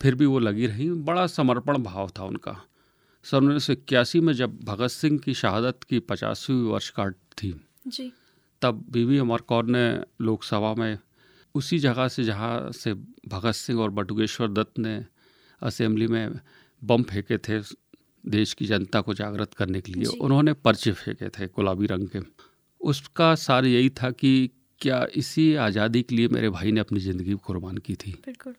फिर 0.00 0.14
भी 0.14 0.26
वो 0.26 0.38
लगी 0.38 0.66
रही। 0.66 0.90
बड़ा 0.90 1.26
समर्पण 1.26 1.78
भाव 1.82 2.10
था 2.18 2.24
उनका। 2.24 2.56
सन 3.24 3.36
उन्नीस 3.38 3.66
सौ 3.66 3.72
इक्यासी 3.72 4.20
में 4.20 4.32
जब 4.32 4.58
भगत 4.64 4.90
सिंह 4.90 5.18
की 5.18 5.34
शहादत 5.34 5.84
की 5.88 5.98
पचासवीं 6.00 6.62
वर्षगांठ 6.62 7.14
थी 7.38 7.54
जी। 7.86 8.10
तब 8.62 8.84
बीबी 8.90 9.18
अमर 9.18 9.40
कौर 9.40 9.64
ने 9.66 9.84
लोकसभा 10.20 10.74
में 10.74 10.98
उसी 11.54 11.78
जगह 11.78 12.08
से 12.08 12.24
जहाँ 12.24 12.70
से 12.72 12.92
भगत 13.28 13.54
सिंह 13.54 13.80
और 13.80 13.90
बटुकेश्वर 13.90 14.48
दत्त 14.48 14.78
ने 14.78 14.94
असेंबली 15.62 16.06
में 16.06 16.38
बम 16.82 17.02
फेंके 17.02 17.38
थे 17.38 17.60
देश 18.26 18.52
की 18.54 18.66
जनता 18.66 19.00
को 19.00 19.14
जागृत 19.14 19.54
करने 19.54 19.80
के 19.80 19.92
लिए 19.92 20.18
उन्होंने 20.20 20.52
पर्चे 20.52 20.92
फेंके 20.92 21.28
थे 21.28 21.46
गुलाबी 21.46 21.86
रंग 21.86 22.08
के। 22.08 22.20
उसका 22.80 23.34
सार 23.36 23.66
यही 23.66 23.90
था 23.92 24.10
कि 24.10 24.50
क्या 24.80 25.06
इसी 25.16 25.54
आज़ादी 25.58 26.02
के 26.02 26.16
लिए 26.16 26.28
मेरे 26.28 26.50
भाई 26.50 26.72
ने 26.72 26.80
अपनी 26.80 27.00
ज़िंदगी 27.00 27.34
कुर्बान 27.44 27.78
की 27.78 27.94
थी? 27.94 28.12
बिल्कुल। 28.26 28.54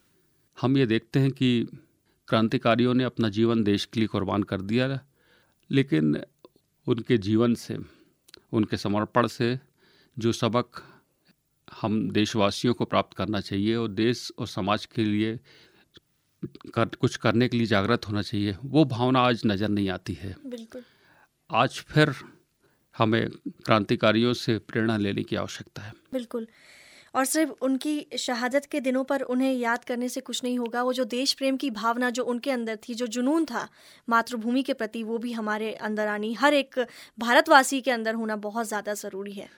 हम 0.61 0.77
ये 0.77 0.85
देखते 0.85 1.19
हैं 1.19 1.31
कि 1.31 1.67
क्रांतिकारियों 2.27 2.93
ने 2.93 3.03
अपना 3.03 3.29
जीवन 3.29 3.63
देश 3.63 3.85
के 3.85 3.99
लिए 3.99 4.07
कुर्बान 4.07 4.43
कर 4.43 4.61
दिया 4.61 4.99
लेकिन 5.71 6.21
उनके 6.87 7.17
जीवन 7.17 7.53
से 7.55 7.77
उनके 8.53 8.77
समर्पण 8.77 9.27
से 9.27 9.59
जो 10.19 10.31
सबक 10.31 10.83
हम 11.81 12.11
देशवासियों 12.11 12.73
को 12.73 12.85
प्राप्त 12.85 13.17
करना 13.17 13.39
चाहिए 13.39 13.75
और 13.75 13.87
देश 13.87 14.31
और 14.39 14.47
समाज 14.47 14.85
के 14.85 15.03
लिए 15.03 15.39
कर, 16.73 16.85
कुछ 16.85 17.15
करने 17.15 17.47
के 17.47 17.57
लिए 17.57 17.65
जागृत 17.65 18.07
होना 18.07 18.21
चाहिए 18.21 18.55
वो 18.65 18.85
भावना 18.85 19.19
आज 19.19 19.41
नज़र 19.45 19.69
नहीं 19.69 19.89
आती 19.89 20.13
है। 20.13 20.35
बिल्कुल। 20.45 20.83
आज 21.51 21.69
फिर 21.69 22.13
हमें 22.97 23.29
क्रांतिकारियों 23.65 24.33
से 24.33 24.57
प्रेरणा 24.57 24.97
लेने 24.97 25.23
की 25.23 25.35
आवश्यकता 25.35 25.81
है। 25.81 25.93
बिल्कुल। 26.13 26.47
और 27.15 27.25
सिर्फ़ 27.25 27.51
उनकी 27.61 28.05
शहादत 28.19 28.65
के 28.65 28.79
दिनों 28.81 29.03
पर 29.03 29.21
उन्हें 29.27 29.51
याद 29.53 29.83
करने 29.85 30.09
से 30.09 30.21
कुछ 30.21 30.43
नहीं 30.43 30.57
होगा। 30.59 30.83
वो 30.83 30.93
जो 30.93 31.05
देश 31.07 31.33
प्रेम 31.33 31.57
की 31.57 31.69
भावना 31.71 32.09
जो 32.11 32.23
उनके 32.25 32.51
अंदर 32.51 32.77
थी 32.83 32.93
जो 32.95 33.07
जुनून 33.09 33.45
था 33.45 33.67
मातृभूमि 34.07 34.63
के 34.63 34.73
प्रति 34.75 35.03
वो 35.03 35.17
भी 35.17 35.31
हमारे 35.33 35.73
अंदर 35.81 36.07
आनी 36.09 36.33
हर 36.33 36.53
एक 36.53 36.79
भारतवासी 37.17 37.81
के 37.81 37.91
अंदर 37.91 38.15
होना 38.15 38.35
बहुत 38.41 38.67
ज़्यादा 38.67 38.93
ज़रूरी 38.95 39.31
है। 39.31 39.49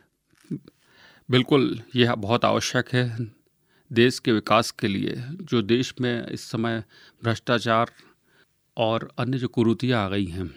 बिल्कुल 1.30 1.80
यह 1.96 2.16
बहुत 2.18 2.46
आवश्यक 2.46 2.90
है 2.94 3.06
देश 3.92 4.20
के 4.20 4.32
विकास 4.32 4.72
के 4.74 4.88
लिए। 4.88 5.16
जो 5.44 5.62
देश 5.64 5.94
में 6.02 6.28
इस 6.28 6.50
समय 6.52 6.84
भ्रष्टाचार 7.22 7.92
और 8.78 9.10
अन्य 9.20 9.38
जो 9.38 9.48
कुरूतियाँ 9.50 10.04
आ 10.06 10.10
गई 10.10 10.26
हैं 10.28 10.50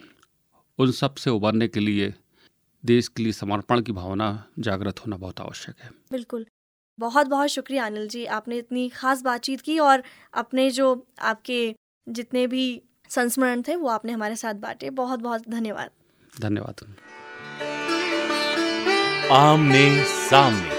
उन 0.79 0.91
सबसे 0.93 1.29
उबरने 1.29 1.67
के 1.67 1.79
लिए 1.79 2.13
देश 2.83 3.07
के 3.07 3.23
लिए 3.23 3.31
समर्पण 3.33 3.81
की 3.81 3.91
भावना 3.93 4.27
जागृत 4.59 4.99
होना 4.99 5.17
बहुत 5.17 5.39
आवश्यक 5.41 5.75
है। 5.81 5.89
बिल्कुल। 6.11 6.45
बहुत 6.99 7.27
बहुत 7.27 7.49
शुक्रिया 7.49 7.85
अनिल 7.85 8.07
जी 8.07 8.25
आपने 8.33 8.57
इतनी 8.57 8.87
खास 8.89 9.21
बातचीत 9.21 9.61
की 9.61 9.77
और 9.79 10.03
अपने 10.33 10.69
जो 10.71 10.85
आपके 11.21 11.75
जितने 12.07 12.45
भी 12.47 12.81
संस्मरण 13.09 13.61
थे 13.61 13.75
वो 13.75 13.89
आपने 13.89 14.11
हमारे 14.11 14.35
साथ 14.35 14.53
बांटे। 14.61 14.89
बहुत 14.91 15.19
बहुत 15.19 15.49
धन्यवाद 15.49 15.89
धन्यवाद 16.33 16.85
आमने 19.31 20.03
सामने। 20.05 20.73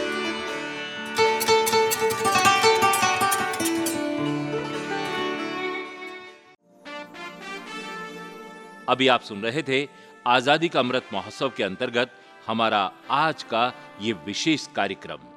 अभी 8.88 9.08
आप 9.08 9.20
सुन 9.22 9.42
रहे 9.42 9.62
थे 9.62 9.86
आज़ादी 10.26 10.68
का 10.68 10.80
अमृत 10.80 11.08
महोत्सव 11.12 11.52
के 11.56 11.62
अंतर्गत 11.64 12.10
हमारा 12.46 12.90
आज 13.12 13.42
का 13.42 13.72
ये 14.02 14.12
विशेष 14.26 14.66
कार्यक्रम। 14.76 15.35